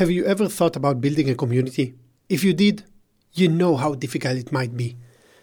[0.00, 1.92] Have you ever thought about building a community?
[2.30, 2.84] If you did,
[3.34, 4.96] you know how difficult it might be,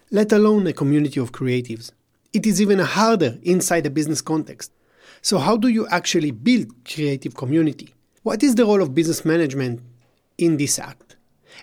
[0.09, 1.91] let alone a community of creatives.
[2.33, 4.71] It is even harder inside a business context.
[5.21, 7.93] So, how do you actually build creative community?
[8.23, 9.79] What is the role of business management
[10.39, 11.17] in this act?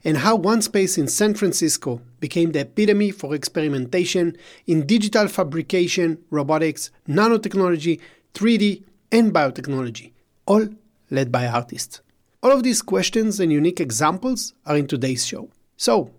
[0.04, 4.36] And how one space in San Francisco became the epitome for experimentation
[4.68, 8.00] in digital fabrication, robotics, nanotechnology,
[8.34, 10.12] 3D, and biotechnology,
[10.46, 10.68] all
[11.11, 12.00] led by artists.
[12.45, 15.48] All of these questions and unique examples are in today's show.
[15.79, 16.11] So,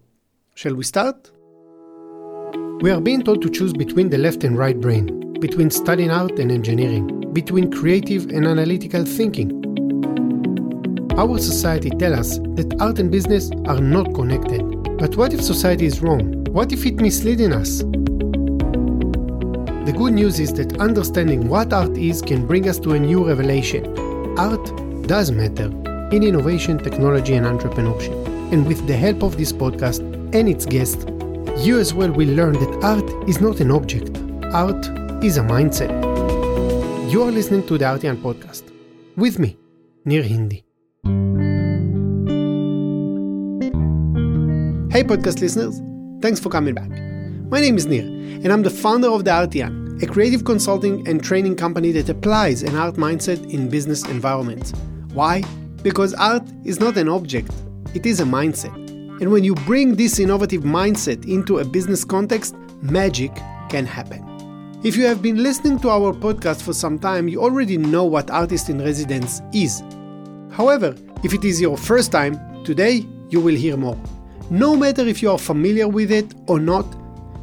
[0.55, 1.29] shall we start?
[2.81, 6.39] We are being told to choose between the left and right brain, between studying art
[6.39, 9.51] and engineering, between creative and analytical thinking.
[11.15, 14.63] Our society tells us that art and business are not connected.
[14.97, 16.43] But what if society is wrong?
[16.45, 17.83] What if it misleading us?
[19.85, 23.27] The good news is that understanding what art is can bring us to a new
[23.27, 23.85] revelation.
[24.39, 28.13] Art does matter in innovation, technology, and entrepreneurship.
[28.51, 29.99] And with the help of this podcast
[30.35, 31.05] and its guests,
[31.65, 34.17] you as well will learn that art is not an object,
[34.53, 34.85] art
[35.23, 35.89] is a mindset.
[37.11, 38.63] You are listening to the Artian podcast
[39.15, 39.57] with me,
[40.03, 40.63] Nir Hindi.
[44.91, 45.81] Hey, podcast listeners,
[46.21, 46.89] thanks for coming back.
[47.49, 48.03] My name is Nir,
[48.43, 52.63] and I'm the founder of the Artian, a creative consulting and training company that applies
[52.63, 54.71] an art mindset in business environments.
[55.13, 55.43] Why?
[55.85, 57.51] Because art is not an object,
[57.93, 58.73] it is a mindset.
[59.21, 63.31] And when you bring this innovative mindset into a business context, magic
[63.69, 64.79] can happen.
[64.83, 68.31] If you have been listening to our podcast for some time, you already know what
[68.31, 69.83] Artist in Residence is.
[70.49, 74.01] However, if it is your first time, today you will hear more.
[74.49, 76.87] No matter if you are familiar with it or not,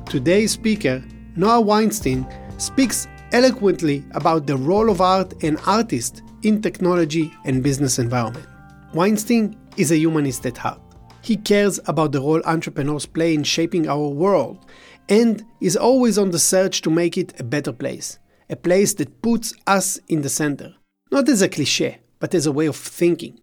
[0.06, 1.00] today's speaker,
[1.36, 2.26] Noah Weinstein,
[2.58, 8.46] speaks eloquently about the role of art and artist in technology and business environment.
[8.94, 10.80] Weinstein is a humanist at heart.
[11.22, 14.66] He cares about the role entrepreneurs play in shaping our world
[15.08, 18.18] and is always on the search to make it a better place,
[18.50, 20.74] a place that puts us in the center,
[21.10, 23.38] not as a cliche, but as a way of thinking.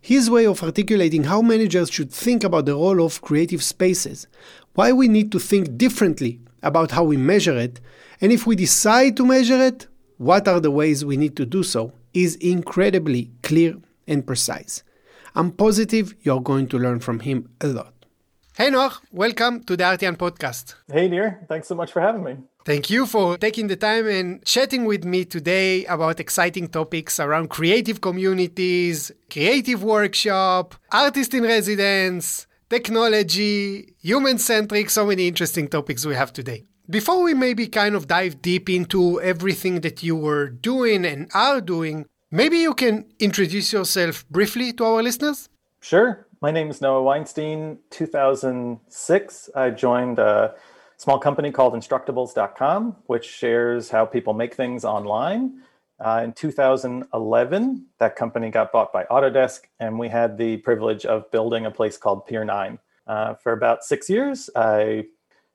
[0.00, 4.26] His way of articulating how managers should think about the role of creative spaces,
[4.74, 7.80] why we need to think differently about how we measure it,
[8.20, 9.86] and if we decide to measure it,
[10.18, 13.76] what are the ways we need to do so, is incredibly clear
[14.06, 14.82] and precise.
[15.34, 17.92] I'm positive you're going to learn from him a lot.
[18.56, 20.76] Hey Noah, welcome to the Artian podcast.
[20.90, 22.36] Hey Nir, thanks so much for having me.
[22.64, 27.50] Thank you for taking the time and chatting with me today about exciting topics around
[27.50, 36.14] creative communities, creative workshop, artist in residence, technology, human centric, so many interesting topics we
[36.14, 36.64] have today.
[36.88, 41.60] Before we maybe kind of dive deep into everything that you were doing and are
[41.60, 45.48] doing, Maybe you can introduce yourself briefly to our listeners?
[45.80, 46.26] Sure.
[46.40, 47.78] My name is Noah Weinstein.
[47.90, 50.56] 2006, I joined a
[50.96, 55.62] small company called Instructables.com, which shares how people make things online.
[56.00, 61.30] Uh, in 2011, that company got bought by Autodesk, and we had the privilege of
[61.30, 62.80] building a place called Pier 9.
[63.06, 65.04] Uh, for about six years, I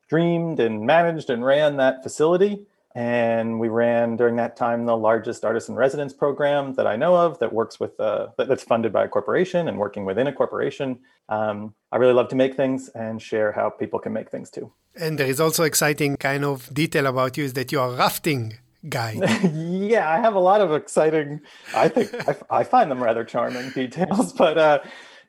[0.10, 2.66] dreamed and managed and ran that facility.
[2.96, 7.16] And we ran during that time the largest artist in residence program that I know
[7.16, 11.00] of that works with uh, that's funded by a corporation and working within a corporation.
[11.30, 14.72] Um, I really love to make things and share how people can make things too.
[14.96, 18.56] And there is also exciting kind of detail about you is that you are rafting
[18.88, 19.12] guy.
[19.54, 21.42] yeah, I have a lot of exciting.
[21.76, 24.80] I think I, I, find them rather charming details, but uh,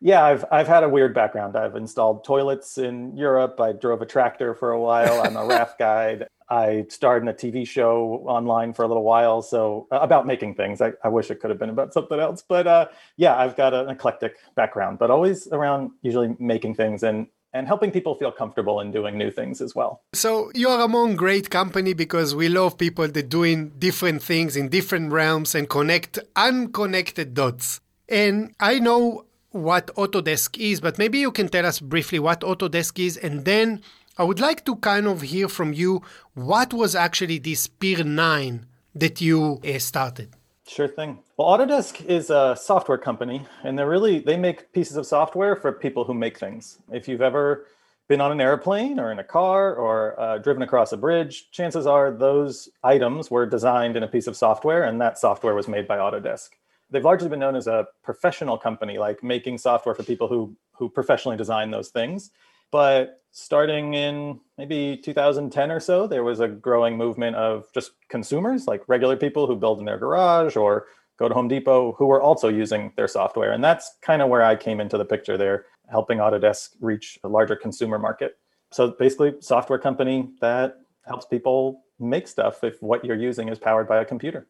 [0.01, 1.57] yeah, I've I've had a weird background.
[1.57, 3.61] I've installed toilets in Europe.
[3.61, 5.21] I drove a tractor for a while.
[5.23, 6.27] I'm a raft guide.
[6.49, 10.57] I starred in a TV show online for a little while, so uh, about making
[10.57, 10.81] things.
[10.81, 13.73] I, I wish it could have been about something else, but uh, yeah, I've got
[13.73, 18.81] an eclectic background, but always around usually making things and and helping people feel comfortable
[18.81, 20.03] in doing new things as well.
[20.13, 24.69] So you are among great company because we love people that doing different things in
[24.69, 27.81] different realms and connect unconnected dots.
[28.09, 33.05] And I know what Autodesk is, but maybe you can tell us briefly what Autodesk
[33.05, 33.83] is and then
[34.21, 36.03] I would like to kind of hear from you
[36.35, 40.37] what was actually this Pier 9 that you uh, started.
[40.67, 41.21] Sure thing.
[41.39, 45.73] Well, Autodesk is a software company, and they're really they make pieces of software for
[45.73, 46.79] people who make things.
[46.93, 47.67] If you've ever
[48.09, 51.87] been on an airplane or in a car or uh, driven across a bridge, chances
[51.87, 55.89] are those items were designed in a piece of software, and that software was made
[55.89, 56.51] by Autodesk.
[56.91, 60.89] They've largely been known as a professional company, like making software for people who who
[60.89, 62.31] professionally design those things.
[62.73, 68.67] But starting in maybe 2010 or so, there was a growing movement of just consumers,
[68.67, 70.87] like regular people who build in their garage or
[71.19, 73.53] go to Home Depot, who were also using their software.
[73.53, 77.29] And that's kind of where I came into the picture there, helping Autodesk reach a
[77.29, 78.39] larger consumer market.
[78.73, 83.87] So basically, software company that helps people make stuff if what you're using is powered
[83.87, 84.47] by a computer.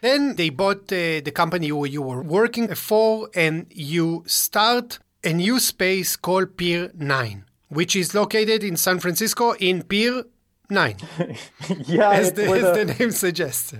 [0.00, 5.32] Then they bought uh, the company you, you were working for, and you start a
[5.32, 10.24] new space called Pier 9, which is located in San Francisco in Pier
[10.68, 10.96] 9.
[11.86, 13.74] yeah, as, the, as the, name suggests.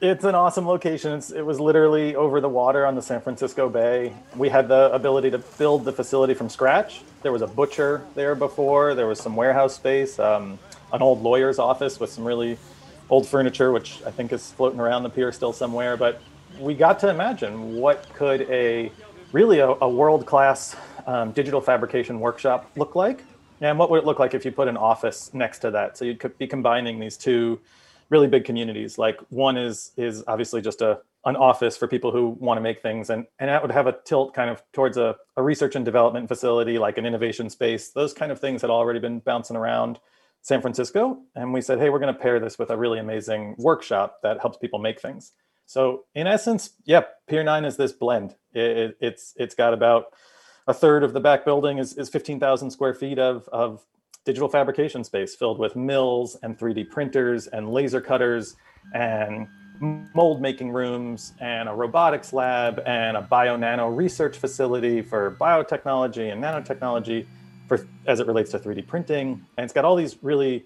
[0.00, 1.12] It's an awesome location.
[1.12, 4.12] It's, it was literally over the water on the San Francisco Bay.
[4.36, 7.02] We had the ability to build the facility from scratch.
[7.22, 10.58] There was a butcher there before, there was some warehouse space, um,
[10.92, 12.58] an old lawyer's office with some really
[13.10, 15.96] old furniture, which I think is floating around the pier still somewhere.
[15.96, 16.20] But
[16.58, 18.90] we got to imagine what could a
[19.32, 20.76] really a, a world-class
[21.06, 23.24] um, digital fabrication workshop look like,
[23.60, 25.96] and what would it look like if you put an office next to that?
[25.96, 27.60] So you'd be combining these two
[28.10, 28.98] really big communities.
[28.98, 32.80] Like one is is obviously just a an office for people who want to make
[32.80, 35.84] things, and and that would have a tilt kind of towards a, a research and
[35.84, 37.90] development facility, like an innovation space.
[37.90, 39.98] Those kind of things had already been bouncing around
[40.46, 41.18] San Francisco.
[41.34, 44.38] And we said, hey, we're going to pair this with a really amazing workshop that
[44.38, 45.32] helps people make things.
[45.66, 48.36] So in essence, yeah, Pier 9 is this blend.
[48.54, 50.14] It, it, it's it's got about
[50.68, 53.84] a third of the back building is, is 15,000 square feet of, of
[54.24, 58.54] digital fabrication space filled with mills and 3D printers and laser cutters
[58.94, 59.48] and
[60.14, 66.30] mold making rooms and a robotics lab and a bio nano research facility for biotechnology
[66.32, 67.26] and nanotechnology
[67.66, 69.44] for as it relates to 3D printing.
[69.56, 70.64] And it's got all these really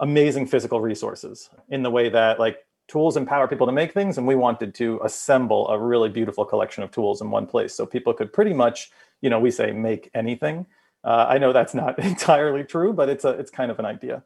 [0.00, 4.26] amazing physical resources in the way that like tools empower people to make things and
[4.26, 7.74] we wanted to assemble a really beautiful collection of tools in one place.
[7.74, 8.90] So people could pretty much
[9.20, 10.66] you know we say make anything.
[11.04, 14.22] Uh, i know that's not entirely true but it's a it's kind of an idea.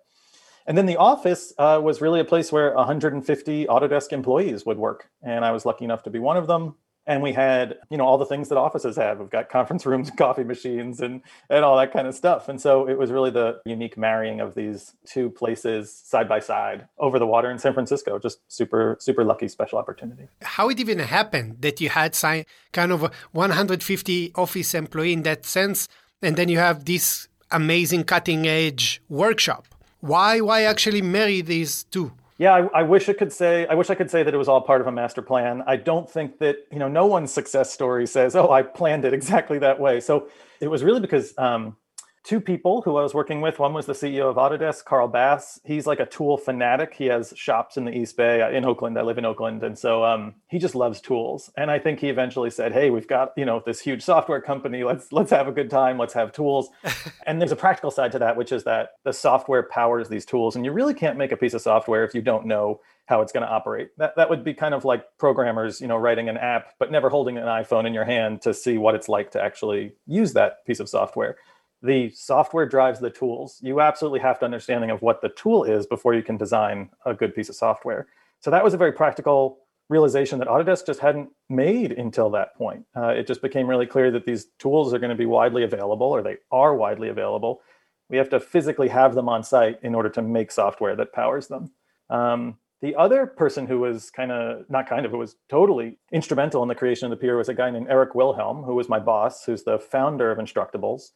[0.65, 5.11] And then the office uh, was really a place where 150 autodesk employees would work
[5.23, 6.75] and i was lucky enough to be one of them
[7.07, 9.19] and we had you know all the things that offices have.
[9.19, 12.49] We've got conference rooms coffee machines and and all that kind of stuff.
[12.49, 16.89] And so it was really the unique marrying of these two places side by side
[16.99, 18.19] over the water in san francisco.
[18.19, 20.29] Just super super lucky special opportunity.
[20.43, 23.03] How it even happened that you had sign, kind of
[23.33, 25.89] 150 office employee in that sense
[26.23, 29.67] and then you have this amazing cutting edge workshop.
[30.01, 33.89] Why why actually marry these two yeah, I, I, wish I could say I wish
[33.89, 35.63] I could say that it was all part of a master plan.
[35.65, 39.15] I don't think that you know no one's success story says, "Oh, I planned it
[39.15, 40.29] exactly that way." So
[40.61, 41.77] it was really because um,
[42.25, 43.59] two people who I was working with.
[43.59, 45.61] One was the CEO of Autodesk, Carl Bass.
[45.65, 46.95] He's like a tool fanatic.
[46.95, 48.99] He has shops in the East Bay uh, in Oakland.
[48.99, 51.51] I live in Oakland, and so um, he just loves tools.
[51.57, 54.85] And I think he eventually said, "Hey, we've got you know this huge software company.
[54.85, 55.99] Let's let's have a good time.
[55.99, 56.69] Let's have tools."
[57.27, 60.57] and there's a practical side to that, which is that the software powers these tools,
[60.57, 63.33] and you really can't make a piece of software if you don't know how it's
[63.33, 63.91] going to operate.
[63.99, 67.09] That that would be kind of like programmers, you know, writing an app but never
[67.09, 70.65] holding an iPhone in your hand to see what it's like to actually use that
[70.67, 71.37] piece of software
[71.83, 73.59] the software drives the tools.
[73.61, 77.13] You absolutely have to understanding of what the tool is before you can design a
[77.13, 78.07] good piece of software.
[78.41, 79.59] So that was a very practical
[79.89, 82.87] realization that Autodesk just hadn't made until that point.
[82.97, 86.07] Uh, it just became really clear that these tools are going to be widely available,
[86.07, 87.61] or they are widely available.
[88.09, 91.49] We have to physically have them on site in order to make software that powers
[91.49, 91.73] them.
[92.11, 96.63] Um, the other person who was kind of not kind of who was totally instrumental
[96.63, 98.99] in the creation of the pier was a guy named Eric Wilhelm, who was my
[98.99, 101.11] boss, who's the founder of Instructables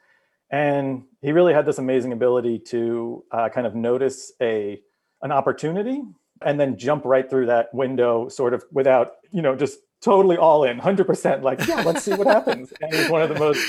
[0.51, 4.81] and he really had this amazing ability to uh, kind of notice a
[5.23, 6.03] an opportunity
[6.43, 10.65] and then jump right through that window sort of without you know just totally all
[10.65, 12.73] in 100% like yeah let's see what happens.
[12.81, 13.67] And he's one of the most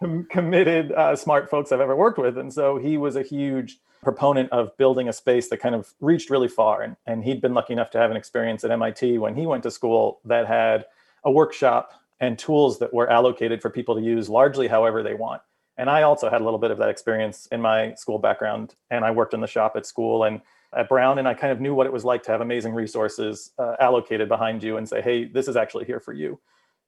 [0.00, 2.36] com- committed uh, smart folks i've ever worked with.
[2.36, 6.30] And so he was a huge proponent of building a space that kind of reached
[6.30, 6.82] really far.
[6.82, 9.62] And, and he'd been lucky enough to have an experience at mit when he went
[9.62, 10.84] to school that had
[11.24, 15.40] a workshop and tools that were allocated for people to use largely however they want
[15.78, 18.74] and I also had a little bit of that experience in my school background.
[18.90, 20.40] And I worked in the shop at school and
[20.76, 23.52] at Brown, and I kind of knew what it was like to have amazing resources
[23.58, 26.38] uh, allocated behind you and say, hey, this is actually here for you.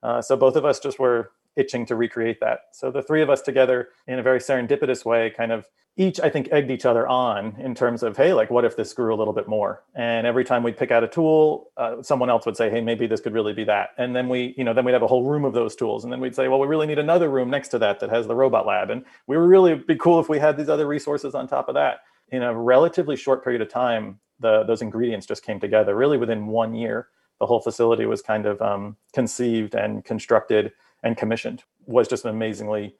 [0.03, 2.61] Uh, so both of us just were itching to recreate that.
[2.73, 5.67] So the three of us together in a very serendipitous way kind of
[5.97, 8.93] each I think egged each other on in terms of hey like what if this
[8.93, 9.83] grew a little bit more?
[9.95, 13.07] And every time we'd pick out a tool uh, someone else would say hey maybe
[13.07, 13.91] this could really be that.
[13.99, 16.05] And then we you know then we'd have a whole room of those tools.
[16.05, 18.27] And then we'd say well we really need another room next to that that has
[18.27, 18.91] the robot lab.
[18.91, 21.75] And we would really be cool if we had these other resources on top of
[21.75, 22.01] that.
[22.29, 25.95] In a relatively short period of time the those ingredients just came together.
[25.97, 27.09] Really within one year
[27.41, 32.31] the whole facility was kind of um, conceived and constructed and commissioned was just an
[32.31, 32.95] amazingly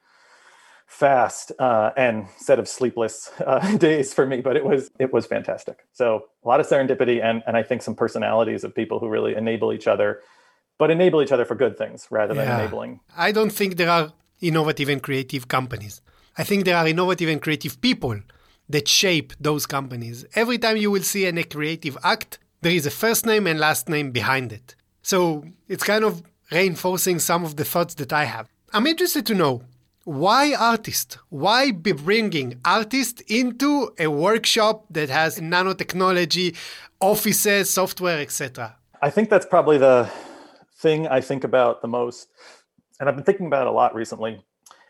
[0.87, 5.25] fast uh, and set of sleepless uh, days for me, but it was it was
[5.25, 5.85] fantastic.
[5.93, 9.35] So a lot of serendipity and and I think some personalities of people who really
[9.35, 10.19] enable each other.
[10.81, 12.57] but enable each other for good things rather than Yeah.
[12.59, 12.91] enabling.
[13.27, 14.05] I don't think there are
[14.49, 16.01] innovative and creative companies.
[16.41, 18.15] I think there are innovative and creative people
[18.73, 20.25] that shape those companies.
[20.41, 23.83] Every time you will see a creative act, there is a first name and last
[23.89, 24.67] name behind it.
[25.03, 25.43] So
[25.73, 26.13] it's kind of
[26.51, 28.47] reinforcing some of the thoughts that I have.
[28.73, 29.63] I'm interested to know
[30.03, 31.17] why artists?
[31.29, 36.55] Why be bringing artists into a workshop that has nanotechnology,
[36.99, 38.75] offices, software, etc.?
[39.01, 40.09] I think that's probably the
[40.77, 42.29] thing I think about the most.
[42.99, 44.43] And I've been thinking about it a lot recently.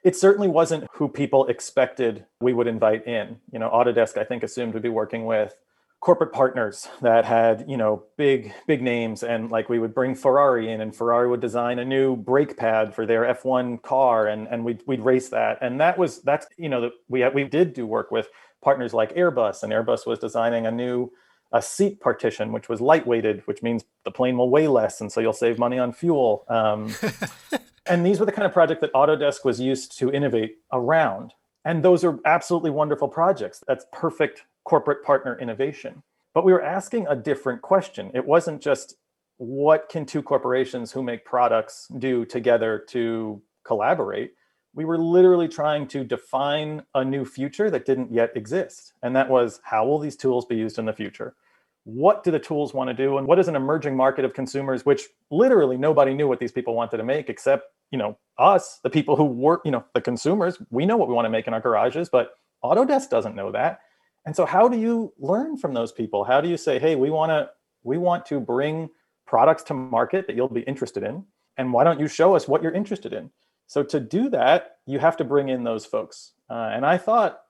[0.03, 3.37] It certainly wasn't who people expected we would invite in.
[3.51, 5.53] You know, Autodesk, I think, assumed we'd be working with
[6.01, 9.21] corporate partners that had, you know, big, big names.
[9.21, 12.93] And like we would bring Ferrari in and Ferrari would design a new brake pad
[12.95, 15.59] for their F1 car and, and we'd, we'd race that.
[15.61, 18.29] And that was, that's, you know, that we, had, we did do work with
[18.63, 21.11] partners like Airbus and Airbus was designing a new
[21.53, 25.19] a seat partition, which was lightweighted, which means the plane will weigh less, and so
[25.19, 26.45] you'll save money on fuel.
[26.47, 26.95] Um,
[27.85, 31.33] and these were the kind of project that Autodesk was used to innovate around.
[31.65, 33.63] And those are absolutely wonderful projects.
[33.67, 36.03] That's perfect corporate partner innovation.
[36.33, 38.11] But we were asking a different question.
[38.13, 38.95] It wasn't just
[39.37, 44.33] what can two corporations who make products do together to collaborate.
[44.73, 48.93] We were literally trying to define a new future that didn't yet exist.
[49.03, 51.35] And that was how will these tools be used in the future?
[51.83, 53.17] What do the tools want to do?
[53.17, 56.75] And what is an emerging market of consumers, which literally nobody knew what these people
[56.75, 60.61] wanted to make except, you know, us, the people who work, you know, the consumers.
[60.69, 63.79] We know what we want to make in our garages, but Autodesk doesn't know that.
[64.25, 66.23] And so how do you learn from those people?
[66.23, 67.49] How do you say, hey, we want to
[67.83, 68.89] we want to bring
[69.25, 71.25] products to market that you'll be interested in?
[71.57, 73.31] And why don't you show us what you're interested in?
[73.67, 76.33] So to do that, you have to bring in those folks.
[76.49, 77.41] Uh, and I thought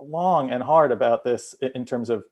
[0.00, 2.24] long and hard about this in, terms of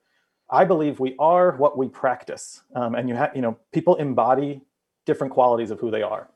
[0.50, 2.62] I believe we are what we practice.
[2.74, 4.62] Um, and you have, you know, people embody
[5.06, 6.28] different qualities of who they are.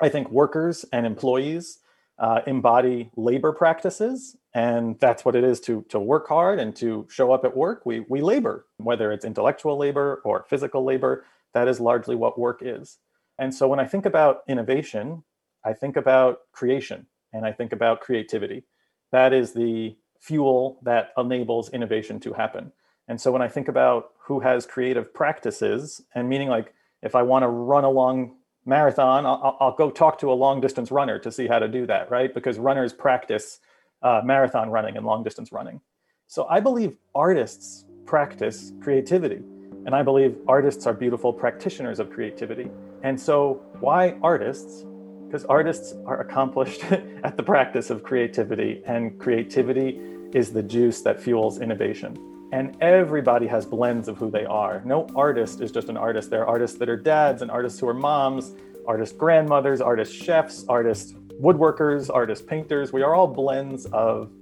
[0.00, 1.78] I think workers and employees
[2.20, 7.06] uh, embody labor practices, and that's what it is to to work hard and to
[7.10, 7.84] show up at work.
[7.86, 11.24] We we labor, whether it's intellectual labor or physical labor.
[11.54, 12.98] That is largely what work is.
[13.38, 15.24] And so when I think about innovation,
[15.64, 18.64] I think about creation and I think about creativity.
[19.12, 22.72] That is the fuel that enables innovation to happen.
[23.08, 27.22] And so when I think about who has creative practices, and meaning like if I
[27.22, 28.36] want to run a long
[28.70, 31.86] marathon, I'll, I'll, go talk to a long distance runner to see how to do
[31.86, 32.32] that, right?
[32.32, 33.60] Because runners practice
[34.00, 35.82] uh, marathon running and long distance running.
[36.28, 39.42] So I believe artists practice creativity.
[39.86, 42.70] And I believe artists are beautiful practitioners of creativity.
[43.02, 44.84] And so, why artists?
[45.26, 46.84] Because artists are accomplished
[47.24, 49.98] at the practice of creativity, and creativity
[50.32, 52.39] is the juice that fuels innovation.
[52.52, 54.82] And everybody has blends of who they are.
[54.84, 56.30] No artist is just an artist.
[56.30, 58.54] There are artists that are dads, and artists who are moms,
[58.86, 62.92] artist grandmothers, artist chefs, artist woodworkers, artist painters.
[62.92, 64.32] We are all blends of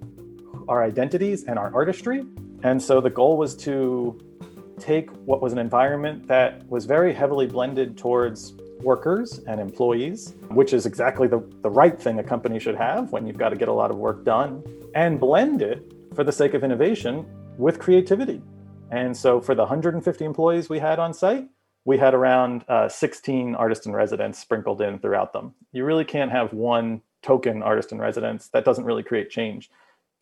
[0.68, 2.24] our identities and our artistry.
[2.62, 4.18] And so the goal was to
[4.80, 10.72] take what was an environment that was very heavily blended towards workers and employees, which
[10.72, 13.68] is exactly the, the right thing a company should have when you've got to get
[13.68, 14.62] a lot of work done,
[14.94, 17.26] and blend it for the sake of innovation
[17.58, 18.40] with creativity.
[18.90, 21.48] And so for the 150 employees we had on site,
[21.84, 25.54] we had around uh, 16 artist in residence sprinkled in throughout them.
[25.72, 28.48] You really can't have one token artist in residence.
[28.48, 29.70] That doesn't really create change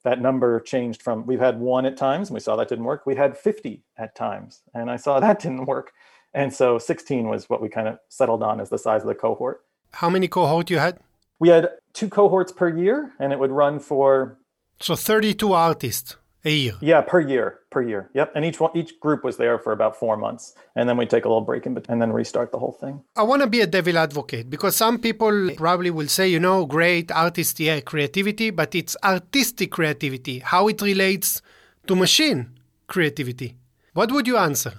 [0.07, 3.05] that number changed from we've had one at times and we saw that didn't work
[3.07, 5.93] we had 50 at times and i saw that didn't work
[6.33, 9.17] and so 16 was what we kind of settled on as the size of the
[9.17, 9.65] cohort
[9.95, 11.01] how many cohort you had
[11.41, 14.39] we had two cohorts per year and it would run for
[14.81, 18.99] so 32 artists a year yeah per year per year yep and each one each
[19.01, 21.75] group was there for about four months and then we take a little break in
[21.75, 24.77] between and then restart the whole thing i want to be a devil advocate because
[24.77, 29.71] some people probably will say you know great artist yeah uh, creativity but it's artistic
[29.71, 31.43] creativity how it relates
[31.87, 32.51] to machine
[32.87, 33.57] creativity
[33.95, 34.75] what would you answer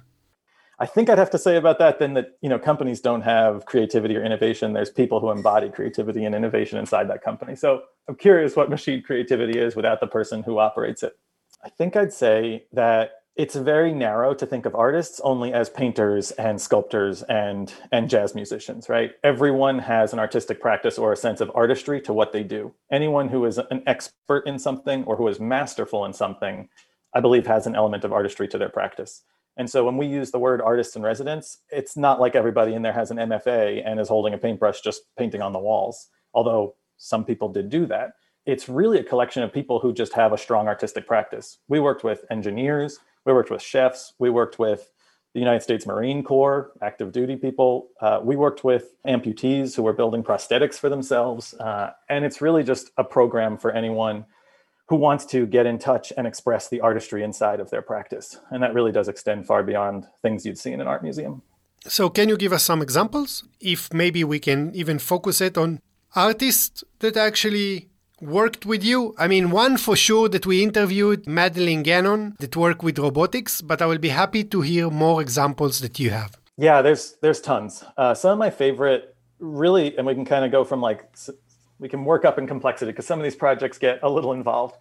[0.79, 3.65] I think I'd have to say about that then that you know companies don't have
[3.65, 4.73] creativity or innovation.
[4.73, 7.55] There's people who embody creativity and innovation inside that company.
[7.55, 11.17] So I'm curious what machine creativity is without the person who operates it.
[11.63, 16.31] I think I'd say that it's very narrow to think of artists only as painters
[16.31, 19.11] and sculptors and and jazz musicians, right?
[19.23, 22.73] Everyone has an artistic practice or a sense of artistry to what they do.
[22.91, 26.67] Anyone who is an expert in something or who is masterful in something,
[27.13, 29.21] I believe has an element of artistry to their practice.
[29.55, 32.81] And so when we use the word artist in residence, it's not like everybody in
[32.81, 36.75] there has an MFA and is holding a paintbrush just painting on the walls, although
[36.97, 38.13] some people did do that
[38.47, 41.59] it's really a collection of people who just have a strong artistic practice.
[41.67, 44.89] We worked with engineers, we worked with chefs, we worked with
[45.33, 47.89] the United States Marine Corps, active duty people.
[48.01, 51.53] Uh, we worked with amputees who were building prosthetics for themselves.
[51.55, 54.25] Uh, and it's really just a program for anyone
[54.87, 58.39] who wants to get in touch and express the artistry inside of their practice.
[58.49, 61.41] And that really does extend far beyond things you'd see in an art museum.
[61.85, 63.43] So, can you give us some examples?
[63.59, 65.81] If maybe we can even focus it on
[66.15, 67.89] artists that actually
[68.21, 69.13] worked with you?
[69.17, 73.81] I mean, one for sure that we interviewed, Madeline Gannon, that worked with robotics, but
[73.81, 76.37] I will be happy to hear more examples that you have.
[76.57, 77.83] Yeah, there's there's tons.
[77.97, 81.07] Uh, some of my favorite, really, and we can kind of go from like
[81.79, 84.75] we can work up in complexity because some of these projects get a little involved,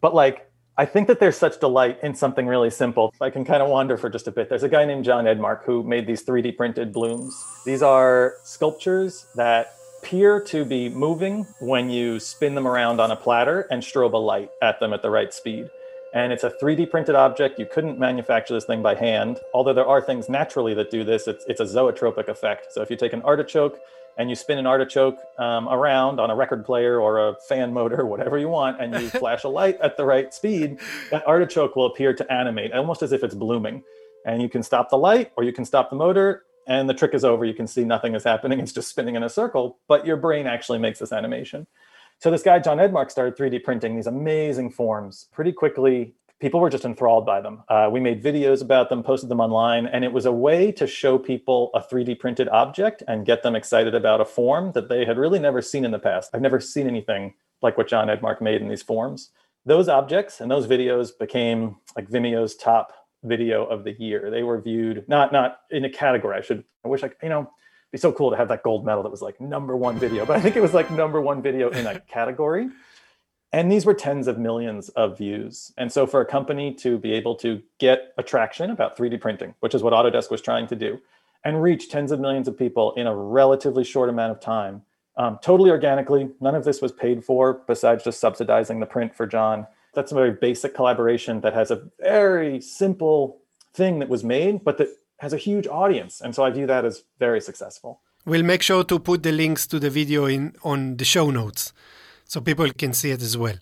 [0.00, 3.14] but like I think that there's such delight in something really simple.
[3.20, 4.48] I can kind of wander for just a bit.
[4.48, 7.34] There's a guy named John Edmark who made these 3D printed blooms.
[7.66, 13.16] These are sculptures that appear to be moving when you spin them around on a
[13.16, 15.70] platter and strobe a light at them at the right speed.
[16.12, 17.58] And it's a 3D printed object.
[17.60, 19.38] You couldn't manufacture this thing by hand.
[19.54, 22.72] Although there are things naturally that do this, it's, it's a zoetropic effect.
[22.72, 23.78] So if you take an artichoke
[24.18, 28.04] and you spin an artichoke um, around on a record player or a fan motor,
[28.12, 30.80] whatever you want, and you flash a light at the right speed,
[31.12, 33.84] that artichoke will appear to animate almost as if it's blooming.
[34.26, 37.14] And you can stop the light or you can stop the motor and the trick
[37.14, 37.44] is over.
[37.44, 38.60] You can see nothing is happening.
[38.60, 41.66] It's just spinning in a circle, but your brain actually makes this animation.
[42.18, 46.14] So this guy, John Edmark, started 3D printing these amazing forms pretty quickly.
[46.40, 47.62] People were just enthralled by them.
[47.68, 50.86] Uh, we made videos about them, posted them online, and it was a way to
[50.86, 55.04] show people a 3D printed object and get them excited about a form that they
[55.04, 56.30] had really never seen in the past.
[56.32, 59.30] I've never seen anything like what John Edmark made in these forms.
[59.64, 62.92] Those objects and those videos became like Vimeo's top
[63.24, 64.30] video of the year.
[64.30, 66.36] They were viewed not not in a category.
[66.36, 67.50] I should I wish I you know
[67.90, 70.36] be so cool to have that gold medal that was like number one video, but
[70.36, 72.68] I think it was like number one video in a category.
[73.52, 75.72] And these were tens of millions of views.
[75.76, 79.74] And so for a company to be able to get attraction about 3D printing, which
[79.74, 80.98] is what Autodesk was trying to do,
[81.44, 84.82] and reach tens of millions of people in a relatively short amount of time,
[85.18, 89.26] um, totally organically, none of this was paid for besides just subsidizing the print for
[89.26, 93.40] John that's a very basic collaboration that has a very simple
[93.74, 96.20] thing that was made, but that has a huge audience.
[96.20, 98.00] And so I view that as very successful.
[98.24, 101.72] We'll make sure to put the links to the video in on the show notes
[102.24, 103.56] so people can see it as well.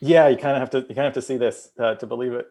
[0.00, 2.06] Yeah, you kind of have to you kind of have to see this uh, to
[2.06, 2.46] believe it.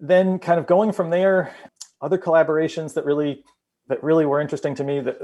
[0.00, 1.54] Then kind of going from there,
[2.00, 3.42] other collaborations that really
[3.88, 5.18] that really were interesting to me that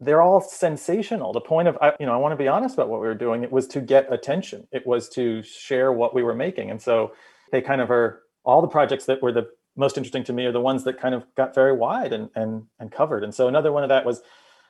[0.00, 1.32] they're all sensational.
[1.32, 3.42] The point of, you know, I want to be honest about what we were doing.
[3.42, 4.66] It was to get attention.
[4.72, 6.70] It was to share what we were making.
[6.70, 7.12] And so
[7.52, 10.52] they kind of are all the projects that were the most interesting to me are
[10.52, 13.24] the ones that kind of got very wide and and and covered.
[13.24, 14.22] And so another one of that was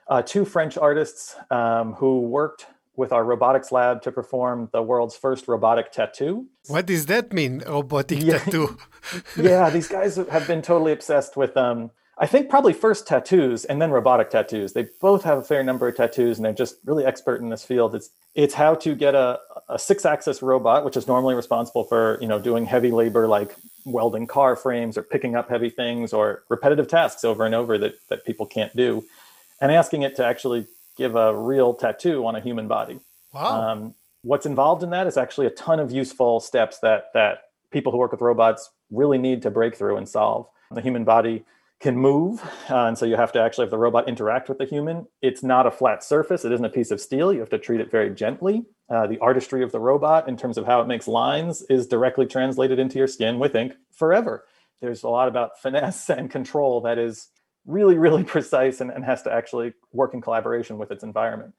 [0.08, 5.16] uh, two French artists um, who worked with our robotics lab to perform the world's
[5.16, 6.46] first robotic tattoo.
[6.68, 8.38] What does that mean, robotic yeah.
[8.38, 8.78] tattoo?
[9.36, 13.82] yeah, these guys have been totally obsessed with um, I think probably first tattoos and
[13.82, 14.72] then robotic tattoos.
[14.72, 17.64] They both have a fair number of tattoos and they're just really expert in this
[17.64, 17.94] field.
[17.94, 22.26] It's it's how to get a, a six-axis robot, which is normally responsible for, you
[22.26, 26.88] know, doing heavy labor like welding car frames or picking up heavy things or repetitive
[26.88, 29.04] tasks over and over that, that people can't do,
[29.60, 32.98] and asking it to actually give a real tattoo on a human body.
[33.32, 33.70] Wow.
[33.70, 37.92] Um, what's involved in that is actually a ton of useful steps that that people
[37.92, 40.46] who work with robots really need to break through and solve.
[40.70, 41.44] The human body
[41.84, 42.42] can move.
[42.70, 45.06] Uh, and so you have to actually have the robot interact with the human.
[45.20, 47.30] It's not a flat surface, it isn't a piece of steel.
[47.30, 48.64] You have to treat it very gently.
[48.88, 52.24] Uh, the artistry of the robot, in terms of how it makes lines, is directly
[52.24, 54.46] translated into your skin with ink forever.
[54.80, 57.28] There's a lot about finesse and control that is
[57.66, 61.52] really, really precise and, and has to actually work in collaboration with its environment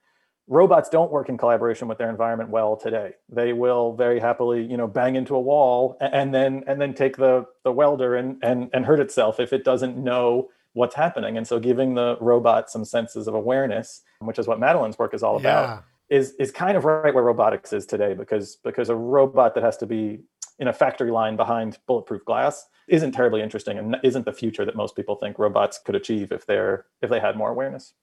[0.47, 3.13] robots don't work in collaboration with their environment well today.
[3.29, 7.17] They will very happily, you know, bang into a wall and then and then take
[7.17, 11.38] the the welder and and and hurt itself if it doesn't know what's happening.
[11.38, 15.23] And so giving the robot some senses of awareness, which is what Madeline's work is
[15.23, 15.69] all about,
[16.10, 16.17] yeah.
[16.17, 19.77] is is kind of right where robotics is today because because a robot that has
[19.77, 20.19] to be
[20.60, 24.75] in a factory line behind bulletproof glass isn't terribly interesting and isn't the future that
[24.75, 27.93] most people think robots could achieve if they're if they had more awareness.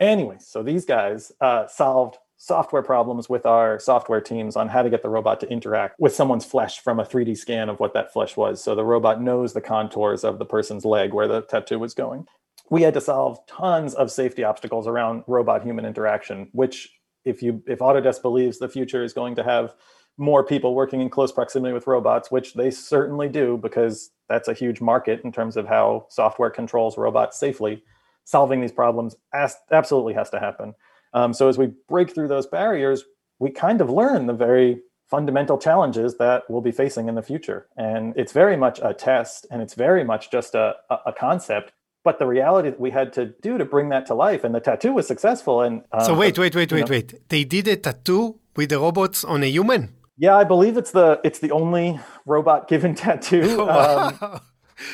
[0.00, 4.90] Anyway, so these guys uh, solved software problems with our software teams on how to
[4.90, 8.12] get the robot to interact with someone's flesh from a 3D scan of what that
[8.12, 8.62] flesh was.
[8.62, 12.26] So the robot knows the contours of the person's leg where the tattoo was going.
[12.68, 16.92] We had to solve tons of safety obstacles around robot human interaction, which
[17.24, 19.74] if you if Autodesk believes the future is going to have
[20.18, 24.54] more people working in close proximity with robots, which they certainly do because that's a
[24.54, 27.84] huge market in terms of how software controls robots safely
[28.24, 30.74] solving these problems as, absolutely has to happen.
[31.14, 33.04] Um, so as we break through those barriers,
[33.38, 37.66] we kind of learn the very fundamental challenges that we'll be facing in the future.
[37.76, 40.74] And it's very much a test and it's very much just a,
[41.06, 41.72] a concept.
[42.04, 44.60] but the reality that we had to do to bring that to life and the
[44.60, 47.76] tattoo was successful and um, so wait wait wait wait know, wait they did a
[47.76, 51.98] tattoo with the robots on a human yeah i believe it's the it's the only
[52.26, 54.40] robot given tattoo wow.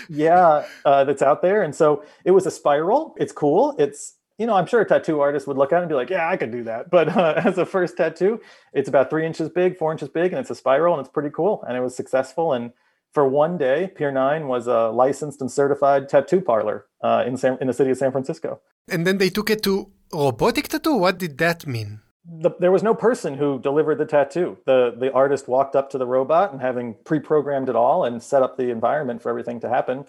[0.08, 4.46] Yeah uh, that's out there and so it was a spiral it's cool it's you
[4.46, 6.36] know i'm sure a tattoo artist would look at it and be like yeah i
[6.36, 8.40] could do that but uh, as a first tattoo
[8.72, 11.30] it's about three inches big four inches big and it's a spiral and it's pretty
[11.30, 12.72] cool and it was successful and
[13.12, 17.56] for one day, Pier 9 was a licensed and certified tattoo parlor uh, in, San,
[17.60, 18.60] in the city of San Francisco.
[18.88, 20.96] And then they took it to robotic tattoo?
[20.96, 22.00] What did that mean?
[22.30, 24.58] The, there was no person who delivered the tattoo.
[24.66, 28.22] The, the artist walked up to the robot and having pre programmed it all and
[28.22, 30.04] set up the environment for everything to happen,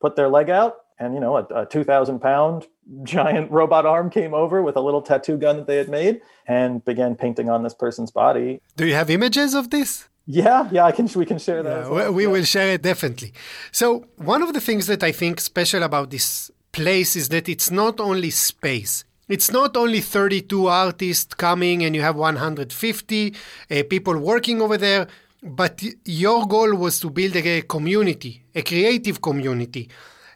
[0.00, 2.66] put their leg out, and you know, a, a 2,000 pound
[3.02, 6.84] giant robot arm came over with a little tattoo gun that they had made and
[6.84, 8.60] began painting on this person's body.
[8.76, 10.08] Do you have images of this?
[10.30, 11.08] Yeah, yeah, I can.
[11.14, 11.84] We can share that.
[11.84, 12.12] Yeah, well.
[12.12, 12.28] We yeah.
[12.30, 13.32] will share it definitely.
[13.72, 17.70] So one of the things that I think special about this place is that it's
[17.70, 19.04] not only space.
[19.28, 23.34] It's not only 32 artists coming and you have 150
[23.70, 25.06] uh, people working over there,
[25.42, 29.90] but your goal was to build a community, a creative community.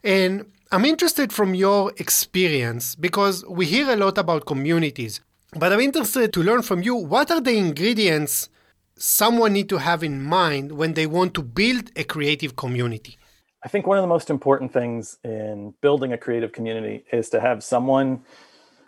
[0.05, 5.20] And I'm interested from your experience because we hear a lot about communities,
[5.57, 8.50] but I'm interested to learn from you what are the ingredients
[8.96, 13.18] someone need to have in mind when they want to build a creative community?
[13.64, 17.40] I think one of the most important things in building a creative community is to
[17.40, 18.22] have someone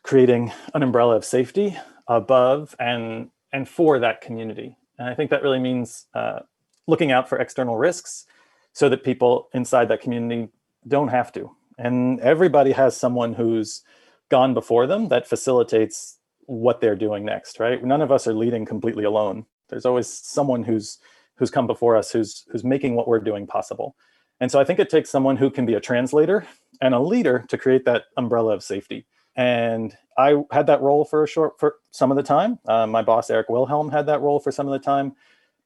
[0.04, 4.76] creating an umbrella of safety above and and for that community.
[4.98, 6.40] And I think that really means uh,
[6.86, 8.26] looking out for external risks
[8.72, 10.50] so that people inside that community
[10.86, 11.50] don't have to.
[11.78, 13.82] And everybody has someone who's
[14.28, 17.82] gone before them that facilitates what they're doing next, right?
[17.82, 19.46] None of us are leading completely alone.
[19.68, 20.98] There's always someone who's
[21.36, 23.96] who's come before us who's who's making what we're doing possible.
[24.40, 26.46] And so I think it takes someone who can be a translator
[26.80, 29.06] and a leader to create that umbrella of safety.
[29.36, 32.58] And I had that role for a short for some of the time.
[32.66, 35.14] Uh, my boss Eric Wilhelm had that role for some of the time.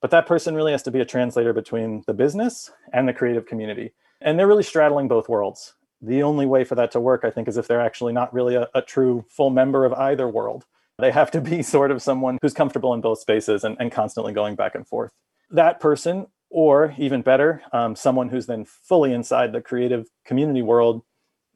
[0.00, 3.46] But that person really has to be a translator between the business and the creative
[3.46, 3.92] community.
[4.20, 5.74] And they're really straddling both worlds.
[6.00, 8.54] The only way for that to work, I think, is if they're actually not really
[8.54, 10.64] a, a true full member of either world.
[10.98, 14.32] They have to be sort of someone who's comfortable in both spaces and, and constantly
[14.32, 15.10] going back and forth.
[15.50, 21.02] That person, or even better, um, someone who's then fully inside the creative community world,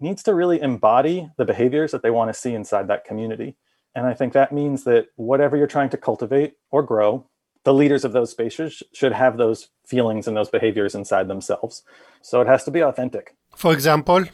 [0.03, 3.57] needs to really embody the behaviors that they want to see inside that community.
[3.95, 7.27] And I think that means that whatever you're trying to cultivate or grow,
[7.65, 11.83] the leaders of those spaces should have those feelings and those behaviors inside themselves.
[12.21, 13.37] So it has to be authentic.
[13.55, 14.25] For example,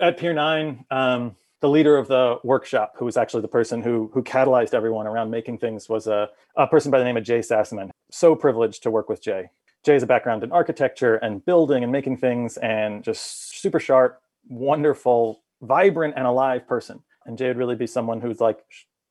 [0.00, 4.10] at Pier 9, um, the leader of the workshop, who was actually the person who
[4.12, 7.38] who catalyzed everyone around making things, was a, a person by the name of Jay
[7.38, 7.90] Sassaman.
[8.10, 9.50] So privileged to work with Jay.
[9.84, 14.20] Jay has a background in architecture and building and making things, and just super sharp,
[14.48, 17.02] wonderful, vibrant, and alive person.
[17.26, 18.64] And Jay would really be someone who's like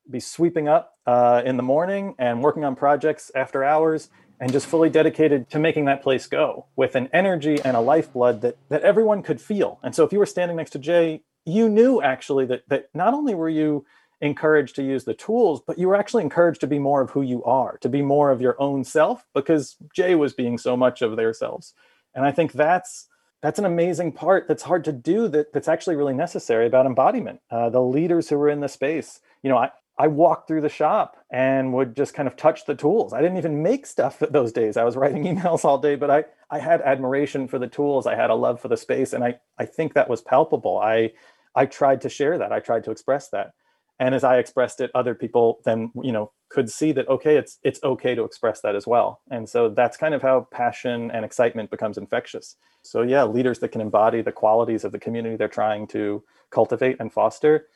[0.09, 4.65] be sweeping up uh, in the morning and working on projects after hours and just
[4.65, 8.81] fully dedicated to making that place go with an energy and a lifeblood that that
[8.81, 9.79] everyone could feel.
[9.83, 13.13] And so if you were standing next to Jay, you knew actually that that not
[13.13, 13.85] only were you
[14.19, 17.21] encouraged to use the tools, but you were actually encouraged to be more of who
[17.21, 21.01] you are, to be more of your own self, because Jay was being so much
[21.01, 21.73] of their selves.
[22.13, 23.07] And I think that's
[23.41, 27.41] that's an amazing part that's hard to do that that's actually really necessary about embodiment.
[27.49, 30.69] Uh, the leaders who were in the space, you know, I, I walked through the
[30.69, 33.13] shop and would just kind of touch the tools.
[33.13, 34.77] I didn't even make stuff those days.
[34.77, 38.05] I was writing emails all day, but I, I had admiration for the tools.
[38.07, 39.13] I had a love for the space.
[39.13, 40.77] And I, I think that was palpable.
[40.77, 41.11] I,
[41.55, 42.51] I tried to share that.
[42.51, 43.53] I tried to express that.
[44.01, 47.59] And as I expressed it, other people then, you know, could see that, okay, it's,
[47.63, 49.21] it's okay to express that as well.
[49.29, 52.55] And so that's kind of how passion and excitement becomes infectious.
[52.81, 56.97] So yeah, leaders that can embody the qualities of the community they're trying to cultivate
[56.99, 57.67] and foster,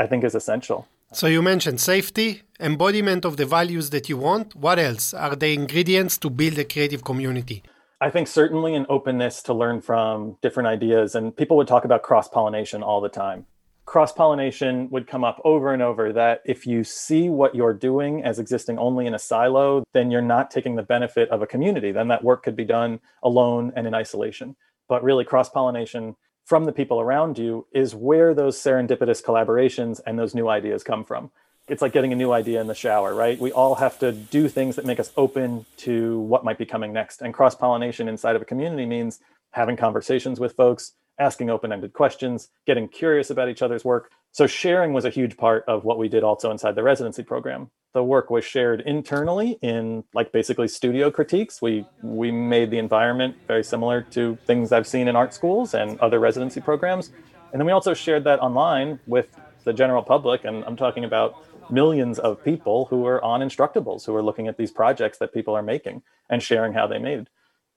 [0.00, 0.88] I think is essential.
[1.12, 4.56] So you mentioned safety, embodiment of the values that you want.
[4.56, 7.62] What else are the ingredients to build a creative community?
[8.00, 11.14] I think certainly an openness to learn from different ideas.
[11.14, 13.46] And people would talk about cross pollination all the time.
[13.88, 18.22] Cross pollination would come up over and over that if you see what you're doing
[18.22, 21.90] as existing only in a silo, then you're not taking the benefit of a community.
[21.90, 24.56] Then that work could be done alone and in isolation.
[24.90, 30.18] But really, cross pollination from the people around you is where those serendipitous collaborations and
[30.18, 31.30] those new ideas come from.
[31.66, 33.38] It's like getting a new idea in the shower, right?
[33.38, 36.92] We all have to do things that make us open to what might be coming
[36.92, 37.22] next.
[37.22, 39.20] And cross pollination inside of a community means
[39.52, 44.10] having conversations with folks, asking open ended questions, getting curious about each other's work.
[44.32, 47.70] So, sharing was a huge part of what we did also inside the residency program
[47.94, 51.62] the work was shared internally in like basically studio critiques.
[51.62, 55.98] We we made the environment very similar to things I've seen in art schools and
[56.00, 57.10] other residency programs.
[57.50, 59.28] And then we also shared that online with
[59.64, 60.44] the general public.
[60.44, 61.34] And I'm talking about
[61.70, 65.56] millions of people who are on Instructables, who are looking at these projects that people
[65.56, 67.28] are making and sharing how they made.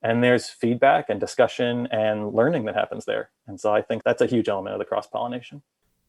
[0.02, 3.30] And there's feedback and discussion and learning that happens there.
[3.48, 5.62] And so I think that's a huge element of the cross pollination.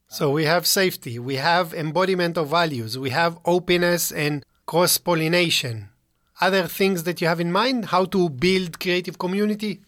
[0.09, 5.89] So we have safety, we have embodiment of values, we have openness and cross pollination.
[6.41, 9.81] Other things that you have in mind, how to build creative community?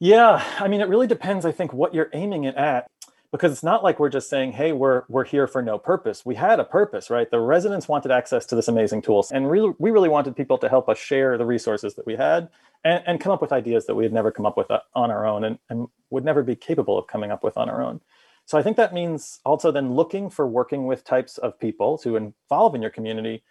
[0.00, 2.88] Yeah, I mean, it really depends, I think, what you're aiming it at
[3.32, 6.24] because it's not like we're just saying hey we're we're here for no purpose.
[6.24, 7.30] We had a purpose right?
[7.30, 10.68] The residents wanted access to this amazing tool and we, we really wanted people to
[10.68, 12.48] help us share the resources that we had
[12.84, 15.10] and, and come up with ideas that we had never come up with uh, on
[15.10, 18.00] our own and, and would never be capable of coming up with on our own.
[18.46, 22.16] So I think that means also then looking for working with types of people to
[22.16, 23.42] involve in your community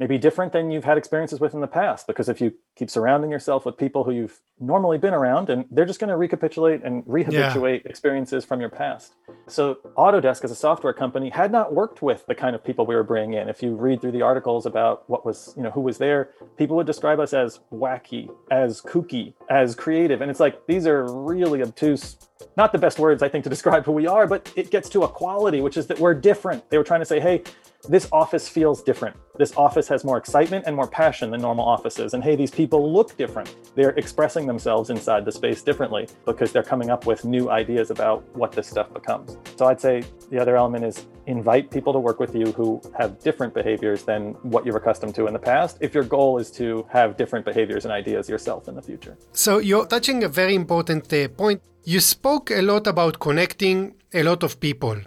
[0.00, 2.06] maybe different than you've had experiences with in the past.
[2.06, 5.84] Because if you keep surrounding yourself with people who you've normally been around, and they're
[5.84, 7.90] just going to recapitulate and rehabituate yeah.
[7.90, 9.14] experiences from your past.
[9.46, 12.94] So Autodesk as a software company had not worked with the kind of people we
[12.94, 13.50] were bringing in.
[13.50, 16.76] If you read through the articles about what was, you know, who was there, people
[16.76, 20.22] would describe us as wacky, as kooky, as creative.
[20.22, 22.16] And it's like, these are really obtuse
[22.56, 25.02] not the best words I think to describe who we are, but it gets to
[25.02, 26.68] a quality, which is that we're different.
[26.70, 27.42] They were trying to say, hey,
[27.88, 29.16] this office feels different.
[29.38, 32.12] This office has more excitement and more passion than normal offices.
[32.12, 33.54] And hey, these people look different.
[33.74, 38.22] They're expressing themselves inside the space differently because they're coming up with new ideas about
[38.36, 39.38] what this stuff becomes.
[39.56, 43.18] So I'd say the other element is invite people to work with you who have
[43.20, 46.86] different behaviors than what you're accustomed to in the past if your goal is to
[46.90, 49.16] have different behaviors and ideas yourself in the future.
[49.32, 51.62] So you're touching a very important uh, point.
[51.84, 54.98] You spoke a lot about connecting a lot of people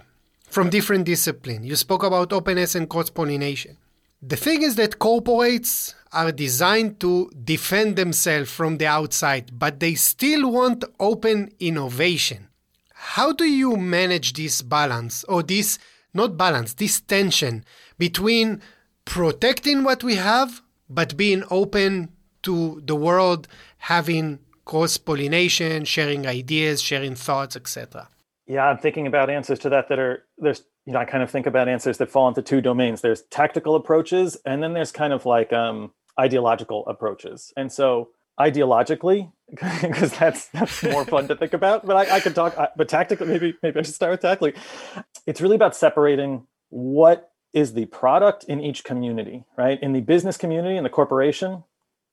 [0.48, 1.64] from different disciplines.
[1.64, 3.76] You spoke about openness and cross pollination.
[4.20, 9.94] The thing is that corporates are designed to defend themselves from the outside, but they
[9.94, 12.48] still want open innovation.
[12.92, 15.78] How do you manage this balance or this,
[16.12, 17.64] not balance, this tension
[17.98, 18.60] between
[19.04, 22.10] protecting what we have, but being open
[22.42, 23.46] to the world,
[23.78, 28.08] having cross pollination, sharing ideas, sharing thoughts, etc.?
[28.46, 31.30] Yeah, I'm thinking about answers to that that are there's you know I kind of
[31.30, 33.00] think about answers that fall into two domains.
[33.00, 37.52] There's tactical approaches, and then there's kind of like um, ideological approaches.
[37.56, 41.86] And so ideologically, because that's that's more fun to think about.
[41.86, 42.56] But I, I can talk.
[42.76, 44.54] But tactically, maybe maybe I should start with tactically.
[45.26, 49.80] It's really about separating what is the product in each community, right?
[49.80, 51.62] In the business community, in the corporation,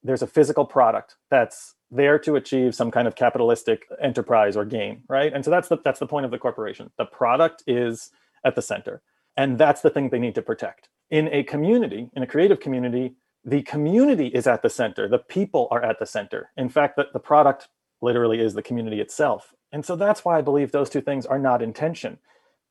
[0.03, 5.03] there's a physical product that's there to achieve some kind of capitalistic enterprise or gain,
[5.09, 5.33] right?
[5.33, 6.91] And so that's the that's the point of the corporation.
[6.97, 8.11] The product is
[8.45, 9.01] at the center,
[9.35, 10.89] and that's the thing they need to protect.
[11.09, 15.09] In a community, in a creative community, the community is at the center.
[15.09, 16.51] The people are at the center.
[16.55, 17.67] In fact, the, the product
[18.01, 19.53] literally is the community itself.
[19.71, 22.19] And so that's why I believe those two things are not in tension.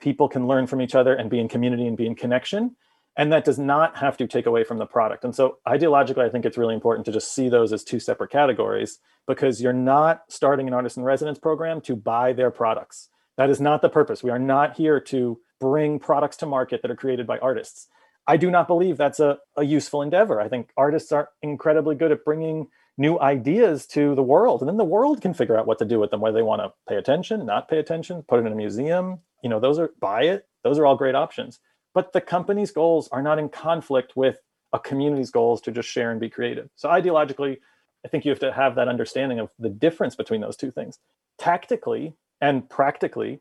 [0.01, 2.77] People can learn from each other and be in community and be in connection
[3.21, 5.25] and that does not have to take away from the product.
[5.25, 8.31] And so ideologically i think it's really important to just see those as two separate
[8.31, 13.11] categories because you're not starting an artist in residence program to buy their products.
[13.37, 14.23] That is not the purpose.
[14.23, 17.89] We are not here to bring products to market that are created by artists.
[18.27, 20.41] I do not believe that's a, a useful endeavor.
[20.41, 24.79] I think artists are incredibly good at bringing new ideas to the world and then
[24.79, 26.97] the world can figure out what to do with them whether they want to pay
[26.97, 30.47] attention not pay attention put it in a museum you know those are buy it.
[30.65, 31.61] Those are all great options
[31.95, 34.39] but the company's goals are not in conflict with
[34.73, 36.69] a community's goals to just share and be creative.
[36.77, 37.59] So ideologically,
[38.05, 40.99] I think you have to have that understanding of the difference between those two things.
[41.39, 43.41] Tactically and practically,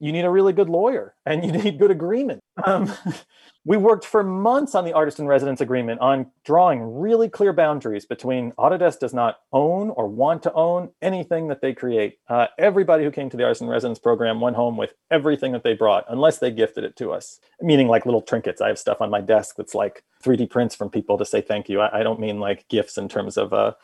[0.00, 2.40] you need a really good lawyer and you need good agreement.
[2.64, 2.92] Um,
[3.64, 8.06] we worked for months on the artist in residence agreement on drawing really clear boundaries
[8.06, 12.18] between Autodesk does not own or want to own anything that they create.
[12.28, 15.62] Uh, everybody who came to the artist in residence program went home with everything that
[15.62, 18.62] they brought, unless they gifted it to us, meaning like little trinkets.
[18.62, 21.68] I have stuff on my desk that's like 3D prints from people to say thank
[21.68, 21.80] you.
[21.80, 23.74] I, I don't mean like gifts in terms of uh,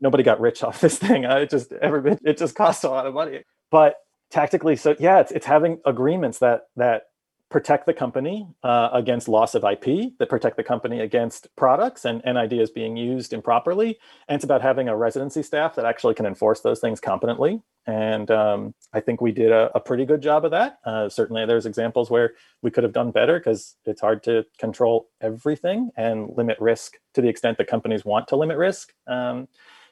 [0.00, 1.24] nobody got rich off this thing.
[1.24, 3.44] I just every it just costs a lot of money.
[3.70, 3.96] But
[4.30, 7.10] tactically so yeah it's, it's having agreements that that
[7.50, 9.84] protect the company uh, against loss of ip
[10.18, 13.98] that protect the company against products and, and ideas being used improperly.
[14.28, 17.60] And it's about having a residency staff that actually can enforce those things competently.
[17.86, 20.78] And um, i think we did a, a, pretty good job of that.
[20.84, 25.08] Uh, certainly there's examples where we could have done better because it's hard to control
[25.20, 28.92] everything and limit risk to the extent that companies want to limit risk.
[29.08, 29.48] Um,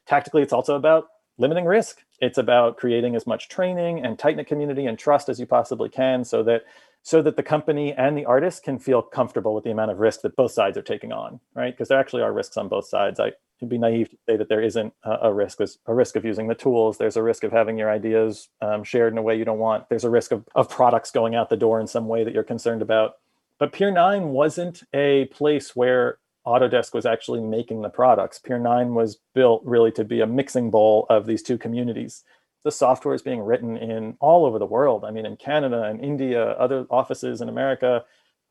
[0.06, 2.04] tactically it's also about limiting risk.
[2.20, 5.88] It's about creating as much training and tight knit community and trust as you possibly
[5.88, 6.64] can so that
[7.02, 10.20] so that the company and the artist can feel comfortable with the amount of risk
[10.22, 11.72] that both sides are taking on, right?
[11.72, 13.18] Because there actually are risks on both sides.
[13.18, 15.58] I it'd be naive to say that there isn't a, risk.
[15.58, 16.98] There's a risk of using the tools.
[16.98, 19.88] There's a risk of having your ideas um, shared in a way you don't want.
[19.88, 22.44] There's a risk of, of products going out the door in some way that you're
[22.44, 23.16] concerned about.
[23.58, 28.38] But Pier 9 wasn't a place where Autodesk was actually making the products.
[28.38, 32.24] Pier 9 was built really to be a mixing bowl of these two communities.
[32.64, 35.04] The software is being written in all over the world.
[35.04, 38.04] I mean, in Canada and India, other offices in America.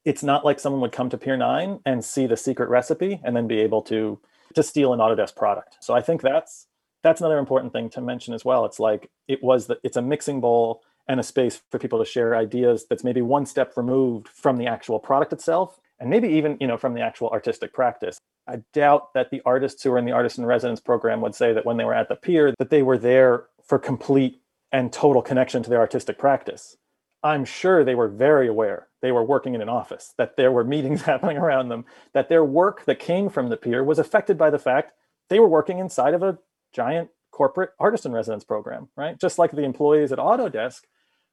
[0.06, 3.36] It's not like someone would come to Pier 9 and see the secret recipe and
[3.36, 4.20] then be able to
[4.54, 5.78] to steal an Autodesk product.
[5.82, 6.68] So I think that's
[7.04, 8.66] that's another important thing to mention as well.
[8.66, 12.06] It's like it was that it's a mixing bowl and a space for people to
[12.06, 16.58] share ideas that's maybe one step removed from the actual product itself and maybe even
[16.60, 18.18] you know from the actual artistic practice.
[18.48, 21.54] I doubt that the artists who were in the artist in residence program would say
[21.54, 25.22] that when they were at the pier that they were there for complete and total
[25.22, 26.78] connection to their artistic practice.
[27.24, 30.64] I'm sure they were very aware they were working in an office that there were
[30.64, 34.50] meetings happening around them that their work that came from the pier was affected by
[34.50, 34.94] the fact
[35.30, 36.38] they were working inside of a
[36.74, 39.20] giant corporate artist in residence program right?
[39.20, 40.82] Just like the employees at autodesk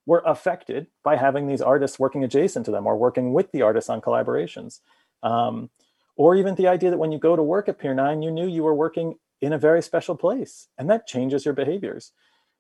[0.07, 3.91] were affected by having these artists working adjacent to them or working with the artists
[3.91, 4.81] on collaborations.
[5.23, 5.71] Um,
[6.17, 8.47] or even the idea that when you go to work at Pier 9, you knew
[8.47, 12.13] you were working in a very special place, and that changes your behaviors.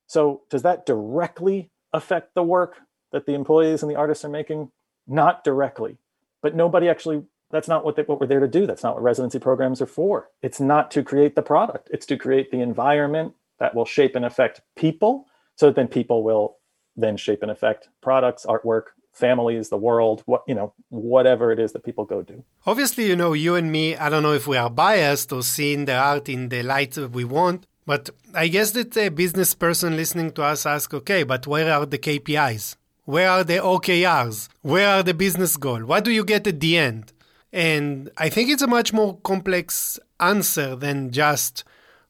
[0.07, 2.77] So, does that directly affect the work
[3.13, 4.71] that the employees and the artists are making?
[5.07, 5.99] Not directly,
[6.43, 7.25] but nobody actually.
[7.51, 8.67] That's not what they, what we're there to do.
[8.67, 10.31] That's not what residency programs are for.
[10.43, 11.89] It's not to create the product.
[11.93, 16.25] It's to create the environment that will shape and affect people, so that then people
[16.25, 16.57] will
[16.97, 21.73] then shape and affect products, artwork, families, the world, what you know, whatever it is
[21.73, 22.45] that people go do.
[22.67, 25.85] Obviously, you know, you and me, I don't know if we are biased or seeing
[25.85, 29.97] the art in the light that we want, but I guess that a business person
[29.97, 32.77] listening to us ask, okay, but where are the KPIs?
[33.05, 34.49] Where are the OKRs?
[34.63, 35.85] Where are the business goal?
[35.85, 37.13] What do you get at the end?
[37.53, 41.63] And I think it's a much more complex answer than just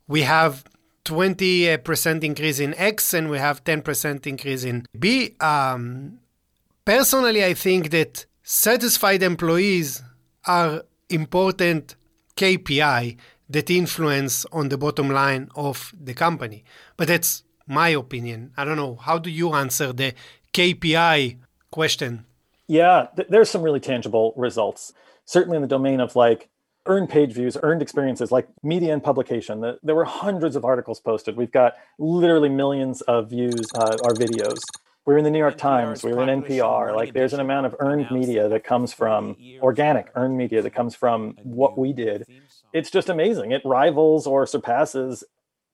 [0.07, 0.64] we have
[1.05, 5.35] 20% increase in X and we have 10% increase in B.
[5.40, 6.19] Um,
[6.85, 10.03] personally, I think that satisfied employees
[10.47, 11.97] are important
[12.37, 13.17] KPI
[13.51, 16.64] that influence on the bottom line of the company.
[16.97, 18.53] But that's my opinion.
[18.57, 18.97] I don't know.
[18.97, 20.14] How do you answer the
[20.53, 21.38] KPI
[21.71, 22.25] question?
[22.67, 24.93] Yeah, th- there's some really tangible results.
[25.27, 26.49] Certainly in the domain of like
[26.87, 29.61] earned page views, earned experiences like media and publication.
[29.61, 31.37] The, there were hundreds of articles posted.
[31.37, 34.59] We've got literally millions of views, uh, our videos.
[35.07, 36.97] We're in the New York NPR Times, we are in NPR.
[36.97, 40.94] Like there's an amount of earned media that comes from organic earned media that comes
[40.94, 42.25] from what we did.
[42.73, 43.53] It's just amazing.
[43.53, 45.23] It rivals or surpasses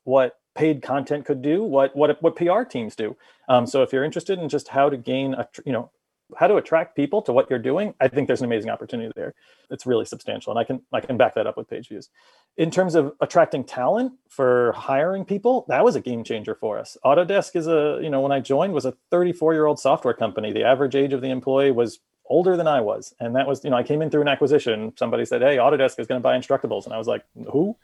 [0.02, 3.16] what paid content could do, what what what PR teams do.
[3.48, 5.90] Um, so if you're interested in just how to gain a you know
[6.36, 9.34] how to attract people to what you're doing, I think there's an amazing opportunity there.
[9.70, 12.08] It's really substantial, and I can I can back that up with page views.
[12.56, 16.96] In terms of attracting talent for hiring people, that was a game changer for us.
[17.04, 20.52] Autodesk is a you know when I joined was a 34 year old software company.
[20.52, 23.70] The average age of the employee was older than I was, and that was you
[23.70, 24.92] know I came in through an acquisition.
[24.96, 27.76] Somebody said, "Hey, Autodesk is going to buy Instructables," and I was like, "Who?"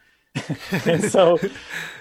[0.86, 1.38] And so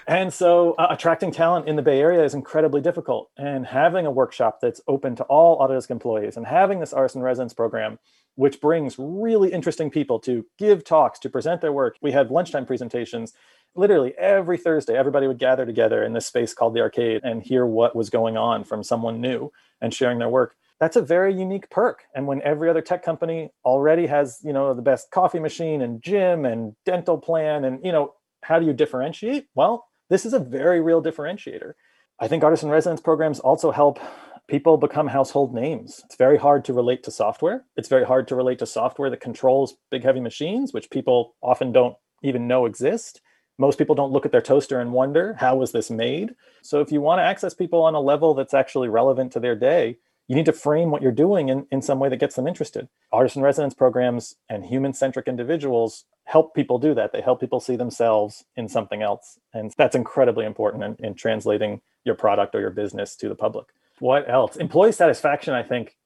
[0.06, 3.30] and so uh, attracting talent in the bay area is incredibly difficult.
[3.36, 7.22] And having a workshop that's open to all autodesk employees and having this artist in
[7.22, 7.98] residence program
[8.36, 11.96] which brings really interesting people to give talks to present their work.
[12.00, 13.32] We had lunchtime presentations.
[13.74, 17.66] Literally every thursday everybody would gather together in this space called the arcade and hear
[17.66, 20.54] what was going on from someone new and sharing their work.
[20.78, 22.04] That's a very unique perk.
[22.14, 26.02] And when every other tech company already has you know the best coffee machine and
[26.02, 28.14] gym and dental plan and you know
[28.46, 29.48] how do you differentiate?
[29.56, 31.72] Well, this is a very real differentiator.
[32.20, 33.98] I think artist in residence programs also help
[34.46, 36.00] people become household names.
[36.04, 37.64] It's very hard to relate to software.
[37.76, 41.72] It's very hard to relate to software that controls big, heavy machines, which people often
[41.72, 43.20] don't even know exist.
[43.58, 46.34] Most people don't look at their toaster and wonder, how was this made?
[46.62, 49.56] So, if you want to access people on a level that's actually relevant to their
[49.56, 52.48] day, you need to frame what you're doing in, in some way that gets them
[52.48, 52.88] interested.
[53.12, 57.12] Artist in residence programs and human centric individuals help people do that.
[57.12, 59.38] They help people see themselves in something else.
[59.54, 63.66] And that's incredibly important in, in translating your product or your business to the public.
[64.00, 64.56] What else?
[64.56, 65.96] Employee satisfaction, I think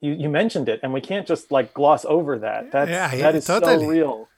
[0.00, 2.72] you, you mentioned it, and we can't just like gloss over that.
[2.72, 3.84] That's, yeah, yeah, that is totally.
[3.84, 4.28] so real.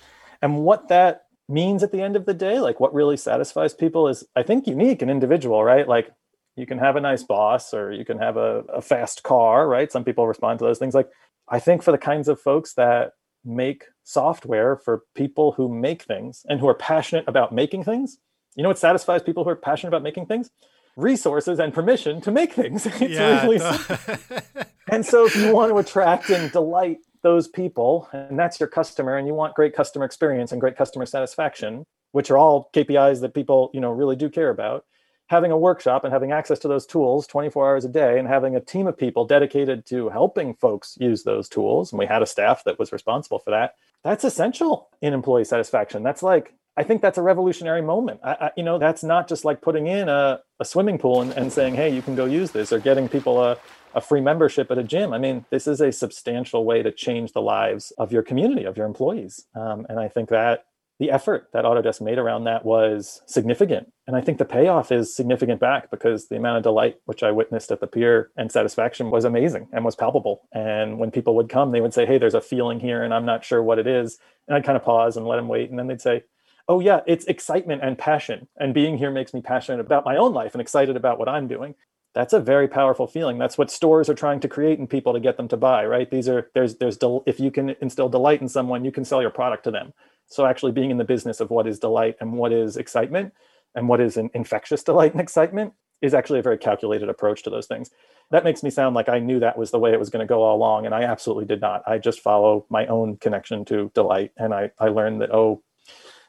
[0.43, 4.09] And what that means at the end of the day, like what really satisfies people
[4.09, 5.89] is, I think, unique and individual, right?
[5.89, 6.13] Like
[6.57, 9.91] you can have a nice boss or you can have a, a fast car, right?
[9.91, 10.95] Some people respond to those things.
[10.95, 11.11] Like
[11.49, 13.13] I think for the kinds of folks that
[13.45, 18.19] make software for people who make things and who are passionate about making things,
[18.57, 20.51] you know what satisfies people who are passionate about making things?
[20.97, 22.87] Resources and permission to make things.
[23.01, 23.61] It's yeah, really
[24.89, 29.17] and so if you want to attract and delight those people, and that's your customer,
[29.17, 33.35] and you want great customer experience and great customer satisfaction, which are all KPIs that
[33.35, 34.85] people, you know, really do care about,
[35.31, 38.57] having a workshop and having access to those tools 24 hours a day and having
[38.57, 42.27] a team of people dedicated to helping folks use those tools and we had a
[42.27, 46.03] staff that was responsible for that that's essential in employee satisfaction.
[46.03, 48.21] That's like i think that's a revolutionary moment.
[48.25, 51.33] I, I, you know that's not just like putting in a, a swimming pool and,
[51.33, 53.57] and saying hey you can go use this or getting people a,
[53.95, 55.13] a free membership at a gym.
[55.13, 58.77] I mean this is a substantial way to change the lives of your community of
[58.77, 59.47] your employees.
[59.55, 60.65] Um, and i think that
[61.01, 63.91] the effort that Autodesk made around that was significant.
[64.07, 67.31] And I think the payoff is significant back because the amount of delight which I
[67.33, 70.43] witnessed at the pier and satisfaction was amazing and was palpable.
[70.53, 73.25] And when people would come, they would say, Hey, there's a feeling here and I'm
[73.25, 74.19] not sure what it is.
[74.47, 75.71] And I'd kind of pause and let them wait.
[75.71, 76.25] And then they'd say,
[76.69, 78.47] Oh, yeah, it's excitement and passion.
[78.59, 81.49] And being here makes me passionate about my own life and excited about what I'm
[81.49, 81.77] doing.
[82.15, 83.39] That's a very powerful feeling.
[83.39, 86.11] That's what stores are trying to create in people to get them to buy, right?
[86.11, 89.23] These are there's there's del- if you can instill delight in someone, you can sell
[89.23, 89.95] your product to them
[90.31, 93.33] so actually being in the business of what is delight and what is excitement
[93.75, 95.73] and what is an infectious delight and excitement
[96.03, 97.91] is actually a very calculated approach to those things.
[98.31, 100.29] That makes me sound like I knew that was the way it was going to
[100.29, 100.87] go all along.
[100.87, 101.83] And I absolutely did not.
[101.87, 104.31] I just follow my own connection to delight.
[104.37, 105.63] And I, I learned that, oh,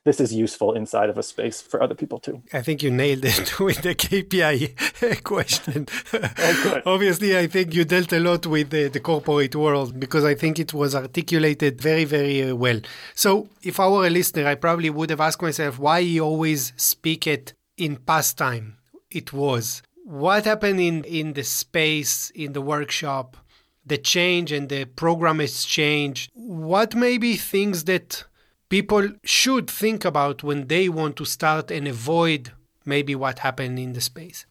[0.03, 2.41] this is useful inside of a space for other people too.
[2.53, 5.87] I think you nailed it with the KPI question.
[6.13, 10.35] oh, Obviously, I think you dealt a lot with the, the, corporate world because I
[10.35, 12.81] think it was articulated very, very uh, well.
[13.13, 16.73] So, if I were a listener, I probably would have asked myself why you always
[16.77, 18.77] speak it in past time.
[19.11, 19.83] It was.
[20.05, 23.37] What happened in, in the space, in the workshop,
[23.85, 26.31] the change and the program has changed?
[26.33, 28.25] What may be things that
[28.71, 32.53] people should think about when they want to start and avoid
[32.85, 34.45] maybe what happened in the space?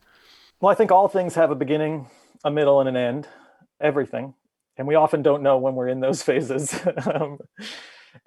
[0.61, 2.07] Well, I think all things have a beginning,
[2.45, 3.27] a middle, and an end,
[3.81, 4.35] everything.
[4.77, 6.79] And we often don't know when we're in those phases.
[7.07, 7.39] um,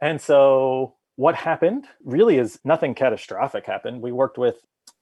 [0.02, 4.02] and so, what happened really is nothing catastrophic happened.
[4.02, 4.56] We worked with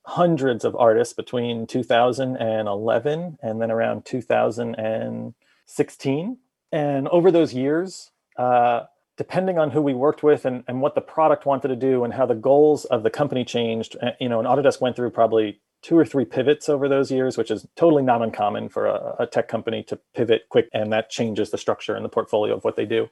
[0.05, 6.37] hundreds of artists between 2011 and then around 2016.
[6.73, 8.81] And over those years, uh,
[9.17, 12.13] depending on who we worked with and, and what the product wanted to do and
[12.13, 15.59] how the goals of the company changed, eh, you know, and Autodesk went through probably
[15.81, 19.27] two or three pivots over those years, which is totally not uncommon for a, a
[19.27, 22.75] tech company to pivot quick, and that changes the structure and the portfolio of what
[22.75, 23.09] they do.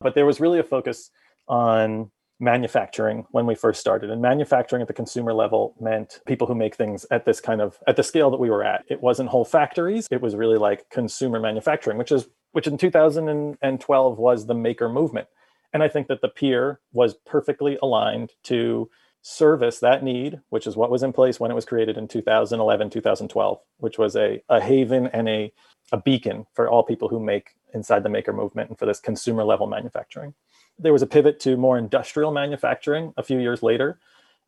[0.00, 1.10] But there was really a focus
[1.48, 6.56] on manufacturing when we first started and manufacturing at the consumer level meant people who
[6.56, 8.84] make things at this kind of at the scale that we were at.
[8.88, 10.08] It wasn't whole factories.
[10.10, 15.28] It was really like consumer manufacturing which is which in 2012 was the maker movement
[15.72, 18.90] and I think that the pier was perfectly aligned to
[19.22, 22.90] service that need, which is what was in place when it was created in 2011,
[22.90, 25.52] 2012, which was a, a haven and a,
[25.92, 29.44] a beacon for all people who make inside the maker movement and for this consumer
[29.44, 30.34] level manufacturing.
[30.78, 33.98] There was a pivot to more industrial manufacturing a few years later.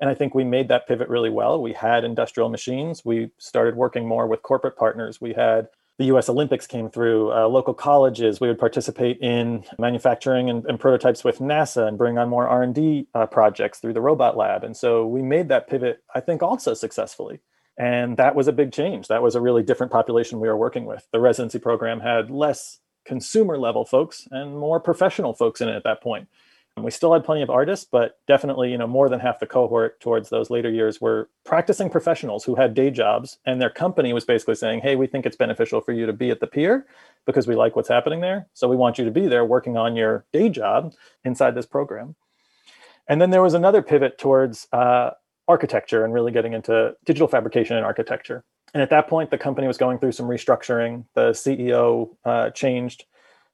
[0.01, 1.63] And I think we made that pivot really well.
[1.63, 3.05] We had industrial machines.
[3.05, 5.21] We started working more with corporate partners.
[5.21, 5.69] We had
[5.99, 6.29] the U.S.
[6.29, 8.41] Olympics came through, uh, local colleges.
[8.41, 12.63] We would participate in manufacturing and, and, prototypes with NASA and bring on more R
[12.63, 14.65] and D uh, projects through the Robot Lab.
[14.65, 17.41] And so we made that pivot, I think, also successfully.
[17.79, 19.09] And that was a big change.
[19.09, 21.07] That was a really different population we were working with.
[21.13, 25.85] The residency program had less consumer level folks and more professional folks in it at
[25.85, 26.29] that point.
[26.77, 30.01] We still had plenty of artists, but definitely, you know, more than half the cohort
[30.01, 34.25] towards those later years were practicing professionals who had day jobs, and their company was
[34.25, 36.85] basically saying, "Hey, we think it's beneficial for you to be at the pier
[37.27, 38.49] because we like what's happening there.
[38.55, 40.95] So we want you to be there working on your day job
[41.25, 42.17] inside this program."
[43.07, 45.11] And then there was another pivot towards uh,
[45.47, 48.43] architecture and really getting into digital fabrication and architecture.
[48.73, 51.05] And at that point, the company was going through some restructuring.
[51.15, 53.05] The CEO uh, changed.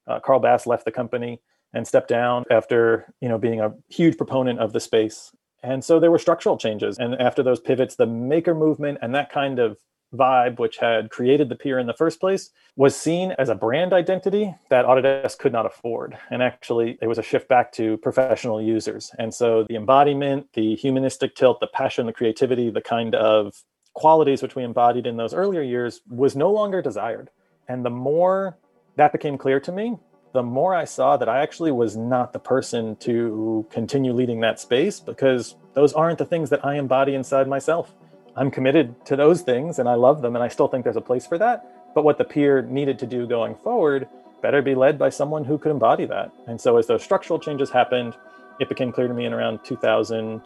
[0.07, 1.41] Uh, Carl Bass left the company
[1.73, 5.33] and stepped down after you know being a huge proponent of the space.
[5.63, 6.99] And so there were structural changes.
[6.99, 9.79] And after those pivots the maker movement and that kind of
[10.15, 13.93] vibe which had created the pier in the first place was seen as a brand
[13.93, 16.19] identity that autodesk could not afford.
[16.31, 19.13] And actually it was a shift back to professional users.
[19.19, 23.63] And so the embodiment the humanistic tilt the passion the creativity the kind of
[23.95, 27.31] qualities which we embodied in those earlier years was no longer desired.
[27.69, 28.59] And the more
[28.97, 29.97] that became clear to me
[30.33, 34.61] the more I saw that I actually was not the person to continue leading that
[34.61, 37.93] space because those aren't the things that I embody inside myself.
[38.37, 41.01] I'm committed to those things and I love them and I still think there's a
[41.01, 41.93] place for that.
[41.95, 44.09] But what the pier needed to do going forward
[44.41, 46.33] better be led by someone who could embody that.
[46.47, 48.17] And so as those structural changes happened,
[48.59, 50.41] it became clear to me in around 2000,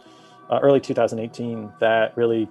[0.49, 2.49] uh, early 2018, that really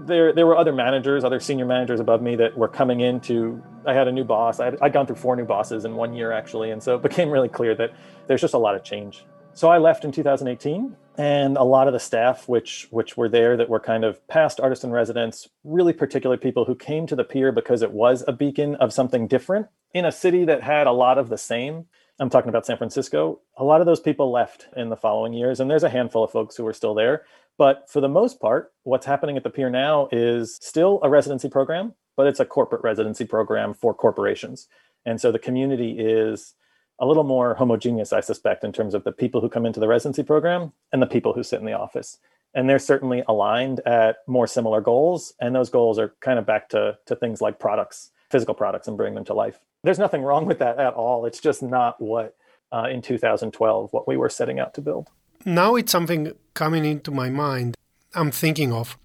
[0.00, 3.62] there there were other managers, other senior managers above me that were coming in to.
[3.86, 4.60] I had a new boss.
[4.60, 7.48] I'd gone through four new bosses in one year actually, and so it became really
[7.48, 7.92] clear that
[8.26, 9.24] there's just a lot of change
[9.54, 13.56] So I left in 2018 and a lot of the staff which which were there
[13.56, 17.24] that were kind of past artist in residence really particular people who came to the
[17.24, 20.92] pier because it was a beacon of something different in a city that had a
[20.92, 21.84] lot of the same
[22.18, 25.60] i'm talking about san francisco a lot of those people left in the following years
[25.60, 27.24] and there's a handful of folks who are still there
[27.58, 31.48] but for the most part what's happening at the pier now is still a residency
[31.48, 34.68] program but it's a corporate residency program for corporations
[35.04, 36.54] and so the community is
[36.98, 39.88] a little more homogeneous, I suspect, in terms of the people who come into the
[39.88, 42.18] residency program and the people who sit in the office.
[42.54, 45.32] And they're certainly aligned at more similar goals.
[45.40, 48.96] And those goals are kind of back to, to things like products, physical products, and
[48.96, 49.58] bring them to life.
[49.82, 51.26] There's nothing wrong with that at all.
[51.26, 52.36] It's just not what
[52.70, 55.08] uh, in 2012, what we were setting out to build.
[55.44, 57.76] Now it's something coming into my mind
[58.14, 58.96] I'm thinking of.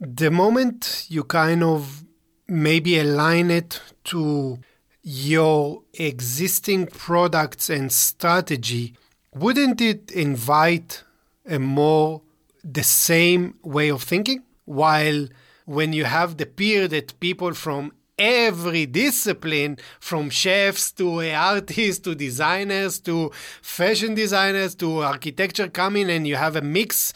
[0.00, 2.04] The moment you kind of
[2.48, 4.58] maybe align it to
[5.02, 8.94] your existing products and strategy,
[9.34, 11.04] wouldn't it invite
[11.46, 12.22] a more
[12.64, 14.42] the same way of thinking?
[14.64, 15.28] While
[15.66, 22.14] when you have the pier that people from every discipline, from chefs to artists to
[22.14, 23.30] designers to
[23.62, 27.12] fashion designers to architecture come in and you have a mix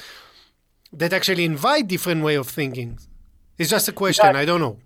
[0.93, 2.99] that actually invite different way of thinking.
[3.59, 4.35] It's just a question.
[4.35, 4.79] Yeah, I don't know.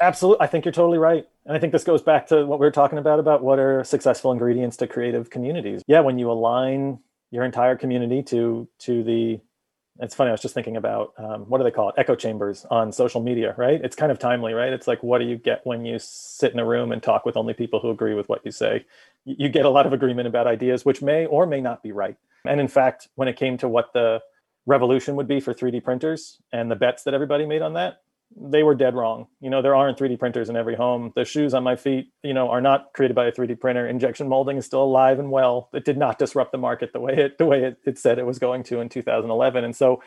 [0.00, 0.44] Absolutely.
[0.44, 1.26] I think you're totally right.
[1.44, 3.84] And I think this goes back to what we were talking about about what are
[3.84, 5.82] successful ingredients to creative communities.
[5.86, 6.98] Yeah, when you align
[7.30, 9.40] your entire community to to the
[10.00, 11.94] it's funny i was just thinking about um, what do they call it?
[11.96, 13.80] Echo chambers on social media right?
[13.82, 14.72] It's kind of timely right?
[14.72, 17.36] It's like what do you get when you sit in a room and talk with
[17.36, 18.84] only people who agree with what you say?
[19.24, 22.16] You get a lot of agreement about ideas which may or may not be right.
[22.44, 24.20] And in fact when it came to what the
[24.66, 28.02] revolution would be for 3d printers and the bets that everybody made on that
[28.34, 29.26] they were dead wrong.
[29.40, 31.12] You know, there aren't 3D printers in every home.
[31.14, 33.86] The shoes on my feet, you know, are not created by a 3D printer.
[33.86, 35.68] Injection molding is still alive and well.
[35.72, 38.26] It did not disrupt the market the way it the way it, it said it
[38.26, 39.64] was going to in 2011.
[39.64, 40.02] And so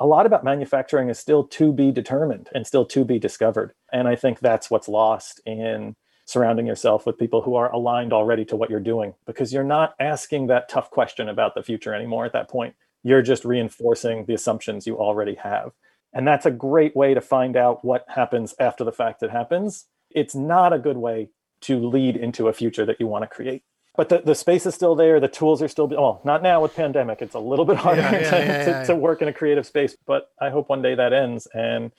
[0.00, 3.72] a lot about manufacturing is still to be determined and still to be discovered.
[3.92, 8.44] And I think that's what's lost in surrounding yourself with people who are aligned already
[8.44, 12.26] to what you're doing because you're not asking that tough question about the future anymore
[12.26, 12.74] at that point.
[13.02, 15.72] You're just reinforcing the assumptions you already have.
[16.12, 19.86] And that's a great way to find out what happens after the fact that happens.
[20.10, 21.30] It's not a good way
[21.62, 23.62] to lead into a future that you want to create.
[23.96, 25.18] But the, the space is still there.
[25.18, 27.20] The tools are still, oh, not now with pandemic.
[27.20, 29.66] It's a little bit harder yeah, yeah, to, yeah, to, to work in a creative
[29.66, 29.96] space.
[30.06, 31.48] But I hope one day that ends.
[31.52, 31.90] And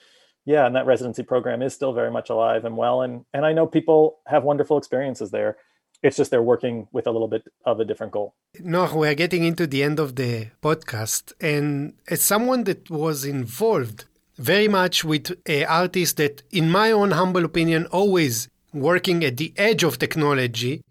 [0.46, 3.02] yeah, and that residency program is still very much alive and well.
[3.02, 5.58] And, and I know people have wonderful experiences there.
[6.02, 8.34] It's just they're working with a little bit of a different goal.
[8.60, 11.32] No, we are getting into the end of the podcast.
[11.40, 17.10] And as someone that was involved very much with uh, artists that, in my own
[17.10, 20.82] humble opinion, always working at the edge of technology,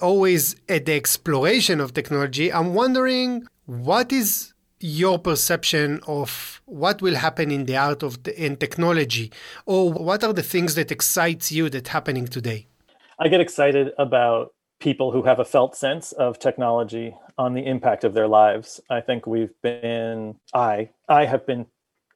[0.00, 7.16] always at the exploration of technology, I'm wondering what is your perception of what will
[7.16, 9.32] happen in the art of the, in technology
[9.66, 12.66] or what are the things that excites you that happening today
[13.18, 18.04] i get excited about people who have a felt sense of technology on the impact
[18.04, 18.80] of their lives.
[18.90, 21.66] I think we've been I I have been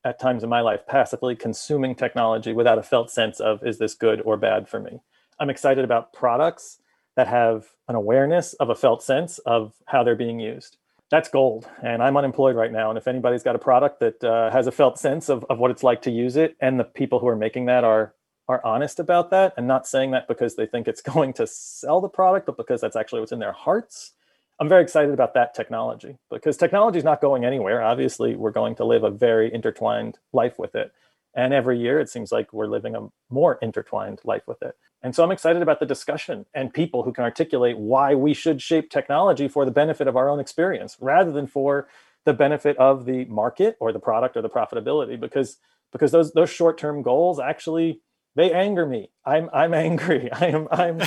[0.04, 3.94] at times in my life passively consuming technology without a felt sense of is this
[3.94, 5.00] good or bad for me.
[5.38, 6.78] I'm excited about products
[7.16, 10.76] that have an awareness of a felt sense of how they're being used.
[11.10, 11.68] That's gold.
[11.82, 12.88] And I'm unemployed right now.
[12.88, 15.70] And if anybody's got a product that uh, has a felt sense of, of what
[15.70, 18.14] it's like to use it, and the people who are making that are
[18.49, 22.01] are honest about that and not saying that because they think it's going to sell
[22.01, 24.12] the product, but because that's actually what's in their hearts.
[24.61, 27.82] I'm very excited about that technology because technology is not going anywhere.
[27.82, 30.93] Obviously, we're going to live a very intertwined life with it.
[31.34, 34.76] And every year, it seems like we're living a more intertwined life with it.
[35.03, 38.62] And so I'm excited about the discussion and people who can articulate why we should
[38.62, 41.88] shape technology for the benefit of our own experience rather than for
[42.24, 45.59] the benefit of the market or the product or the profitability because
[45.90, 48.01] because those those short-term goals actually
[48.34, 49.10] they anger me.
[49.24, 50.30] I'm i'm angry.
[50.32, 51.00] I am i'm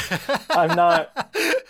[0.49, 1.09] i'm not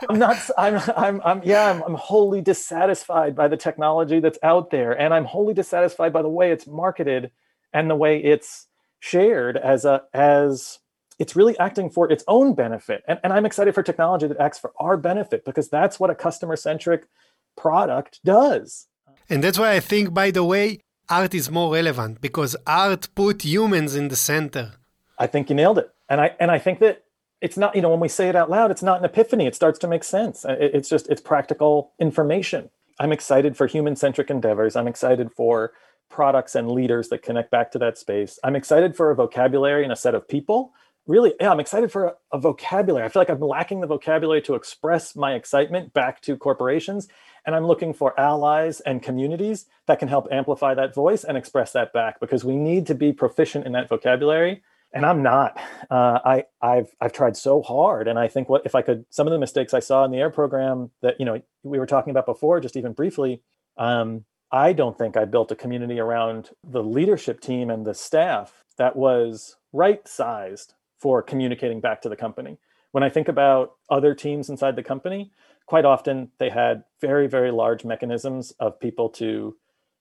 [0.10, 4.70] i'm not i'm i'm, I'm yeah I'm, I'm wholly dissatisfied by the technology that's out
[4.70, 7.32] there and i'm wholly dissatisfied by the way it's marketed
[7.74, 8.68] and the way it's
[9.00, 10.80] shared as a as
[11.18, 13.04] it's really acting for its own benefit.
[13.08, 16.16] And, and i'm excited for technology that acts for our benefit because that's what a
[16.16, 17.08] customer centric
[17.56, 18.88] product does.
[19.30, 23.44] And that's why i think by the way art is more relevant because art put
[23.44, 24.74] humans in the center
[25.18, 25.90] I think you nailed it.
[26.10, 27.04] And I and I think that
[27.42, 29.48] it's not you know when we say it out loud, it's not an epiphany.
[29.48, 30.46] It starts to make sense.
[30.48, 32.70] It's just it's practical information.
[33.00, 34.76] I'm excited for human centric endeavors.
[34.76, 35.74] I'm excited for
[36.10, 38.40] products and leaders that connect back to that space.
[38.44, 40.74] I'm excited for a vocabulary and a set of people
[41.08, 43.06] really, yeah, I'm excited for a, a vocabulary.
[43.06, 47.08] I feel like I'm lacking the vocabulary to express my excitement back to corporations.
[47.46, 51.72] And I'm looking for allies and communities that can help amplify that voice and express
[51.74, 54.64] that back because we need to be proficient in that vocabulary.
[54.96, 55.62] And I'm not.
[55.92, 59.28] Uh, I, I've I've tried so hard, and I think what if I could some
[59.28, 62.12] of the mistakes I saw in the air program that you know we were talking
[62.12, 63.42] about before, just even briefly.
[63.78, 64.24] Um,
[64.54, 68.96] I don't think I built a community around the leadership team and the staff that
[68.96, 72.58] was right sized for communicating back to the company.
[72.92, 75.32] When I think about other teams inside the company,
[75.66, 79.58] quite often they had very, very large mechanisms of people to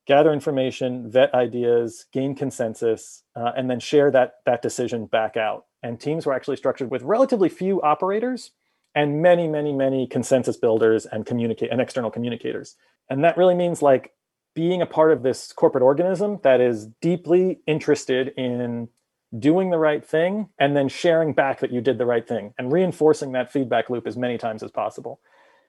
[0.07, 5.65] gather information, vet ideas, gain consensus, uh, and then share that, that decision back out.
[5.83, 8.51] And teams were actually structured with relatively few operators
[8.95, 12.77] and many, many, many consensus builders and communicate and external communicators.
[13.11, 14.13] And that really means like
[14.55, 18.89] being a part of this corporate organism that is deeply interested in
[19.37, 22.73] doing the right thing and then sharing back that you did the right thing and
[22.73, 25.21] reinforcing that feedback loop as many times as possible.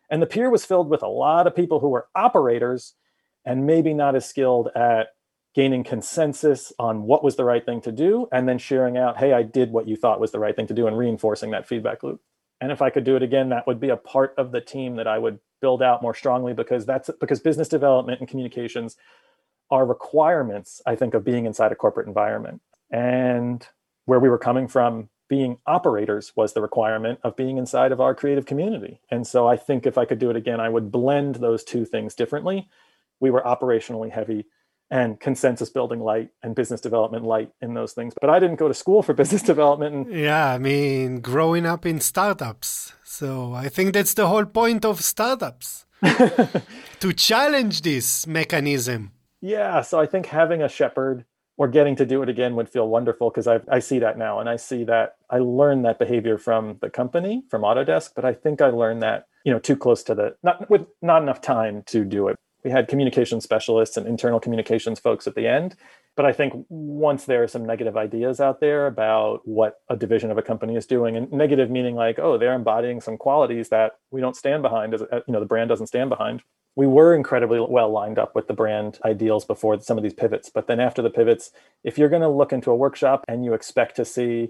[0.10, 2.94] And the pier was filled with a lot of people who were operators
[3.46, 5.10] and maybe not as skilled at
[5.54, 9.32] gaining consensus on what was the right thing to do and then sharing out, hey,
[9.32, 12.04] I did what you thought was the right thing to do and reinforcing that feedback
[12.04, 12.22] loop.
[12.60, 14.96] And if I could do it again, that would be a part of the team
[14.98, 18.98] that I would build out more strongly because that's because business development and communications
[19.72, 22.62] are requirements, I think, of being inside a corporate environment.
[22.92, 23.66] And
[24.06, 28.14] where we were coming from being operators was the requirement of being inside of our
[28.14, 29.02] creative community.
[29.10, 31.84] And so I think if I could do it again, I would blend those two
[31.84, 32.70] things differently.
[33.20, 34.46] We were operationally heavy
[34.92, 38.14] and consensus building light and business development light in those things.
[38.20, 40.08] But I didn't go to school for business development.
[40.08, 40.16] And...
[40.16, 42.94] Yeah, I mean, growing up in startups.
[43.04, 49.12] So I think that's the whole point of startups to challenge this mechanism.
[49.42, 49.82] Yeah.
[49.82, 51.26] So I think having a shepherd
[51.58, 54.40] or getting to do it again would feel wonderful because I, I see that now
[54.40, 58.34] and I see that I learned that behavior from the company from Autodesk, but I
[58.34, 61.84] think I learned that you know too close to the not with not enough time
[61.88, 62.36] to do it.
[62.66, 65.76] We had communication specialists and internal communications folks at the end,
[66.18, 70.32] but I think once there are some negative ideas out there about what a division
[70.32, 73.94] of a company is doing, and negative meaning like oh they're embodying some qualities that
[74.12, 76.42] we don't stand behind, as you know the brand doesn't stand behind
[76.76, 80.50] we were incredibly well lined up with the brand ideals before some of these pivots.
[80.50, 81.52] But then after the pivots,
[81.84, 84.50] if you're going to look into a workshop and you expect to see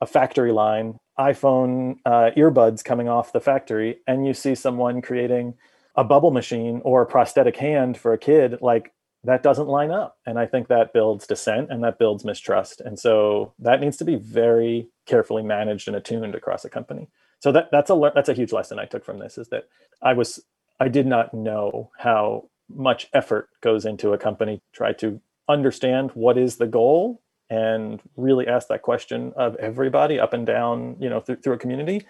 [0.00, 5.54] a factory line, iPhone uh, earbuds coming off the factory, and you see someone creating
[5.96, 8.92] a bubble machine or a prosthetic hand for a kid, like
[9.24, 10.18] that doesn't line up.
[10.26, 12.80] And I think that builds dissent and that builds mistrust.
[12.80, 17.08] And so that needs to be very carefully managed and attuned across a company.
[17.40, 19.68] So that that's a that's a huge lesson I took from this is that
[20.02, 20.44] I was
[20.80, 26.36] I did not know how much effort goes into a company try to understand what
[26.36, 31.20] is the goal and really ask that question of everybody up and down, you know,
[31.20, 32.04] through, through a community,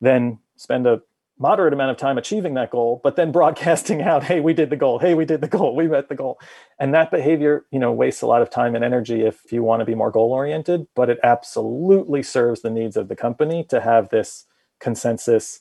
[0.00, 1.02] then spend a
[1.42, 4.76] moderate amount of time achieving that goal, but then broadcasting out, hey, we did the
[4.76, 6.40] goal, hey, we did the goal, we met the goal.
[6.78, 9.80] And that behavior, you know, wastes a lot of time and energy if you want
[9.80, 13.80] to be more goal oriented, but it absolutely serves the needs of the company to
[13.80, 14.46] have this
[14.80, 15.60] consensus.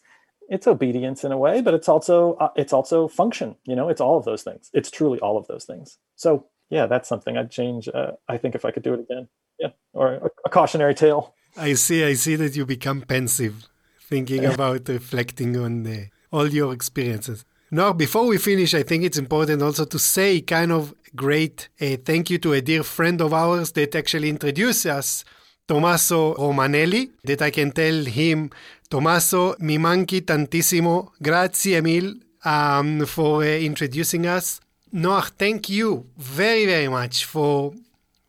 [0.50, 3.90] It's obedience in a way but it's also uh, it's also function you know?
[3.90, 4.70] It's all of those things.
[4.74, 5.98] It's truly all of those things.
[6.16, 9.28] So yeah that's something i'd change uh, i think if i could do it again.
[9.60, 11.36] Yeah or a, a, cautionary tale.
[11.56, 13.68] I see i see that you become pensive
[14.12, 15.99] thinking about reflecting on the,
[16.32, 20.72] all your experiences now before we finish i think it's important also to say kind
[20.72, 25.26] of great uh, thank you to a dear friend of ours that actually introduced us
[25.72, 28.49] Tommaso Romanelli, that I can tell him
[28.89, 31.14] Tommaso, mi manchi tantissimo.
[31.18, 34.59] Grazie mille um, for uh, introducing us.
[34.91, 37.74] Noah, thank you very, very much for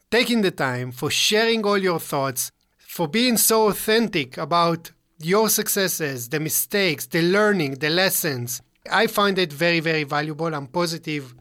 [0.08, 4.92] taking the time, for sharing all your thoughts, for being so authentic about
[5.24, 8.62] your successes, the mistakes, the learning, the lessons.
[8.90, 10.54] I find it very, very valuable.
[10.54, 11.34] I'm positive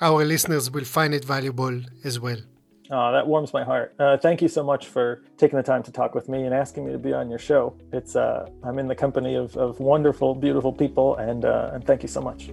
[0.00, 2.38] our listeners will find it valuable as well.
[2.90, 3.94] Oh, that warms my heart.
[3.98, 6.86] Uh, thank you so much for taking the time to talk with me and asking
[6.86, 7.74] me to be on your show.
[7.92, 12.02] It's uh, I'm in the company of, of wonderful, beautiful people, and uh, and thank
[12.02, 12.48] you so much.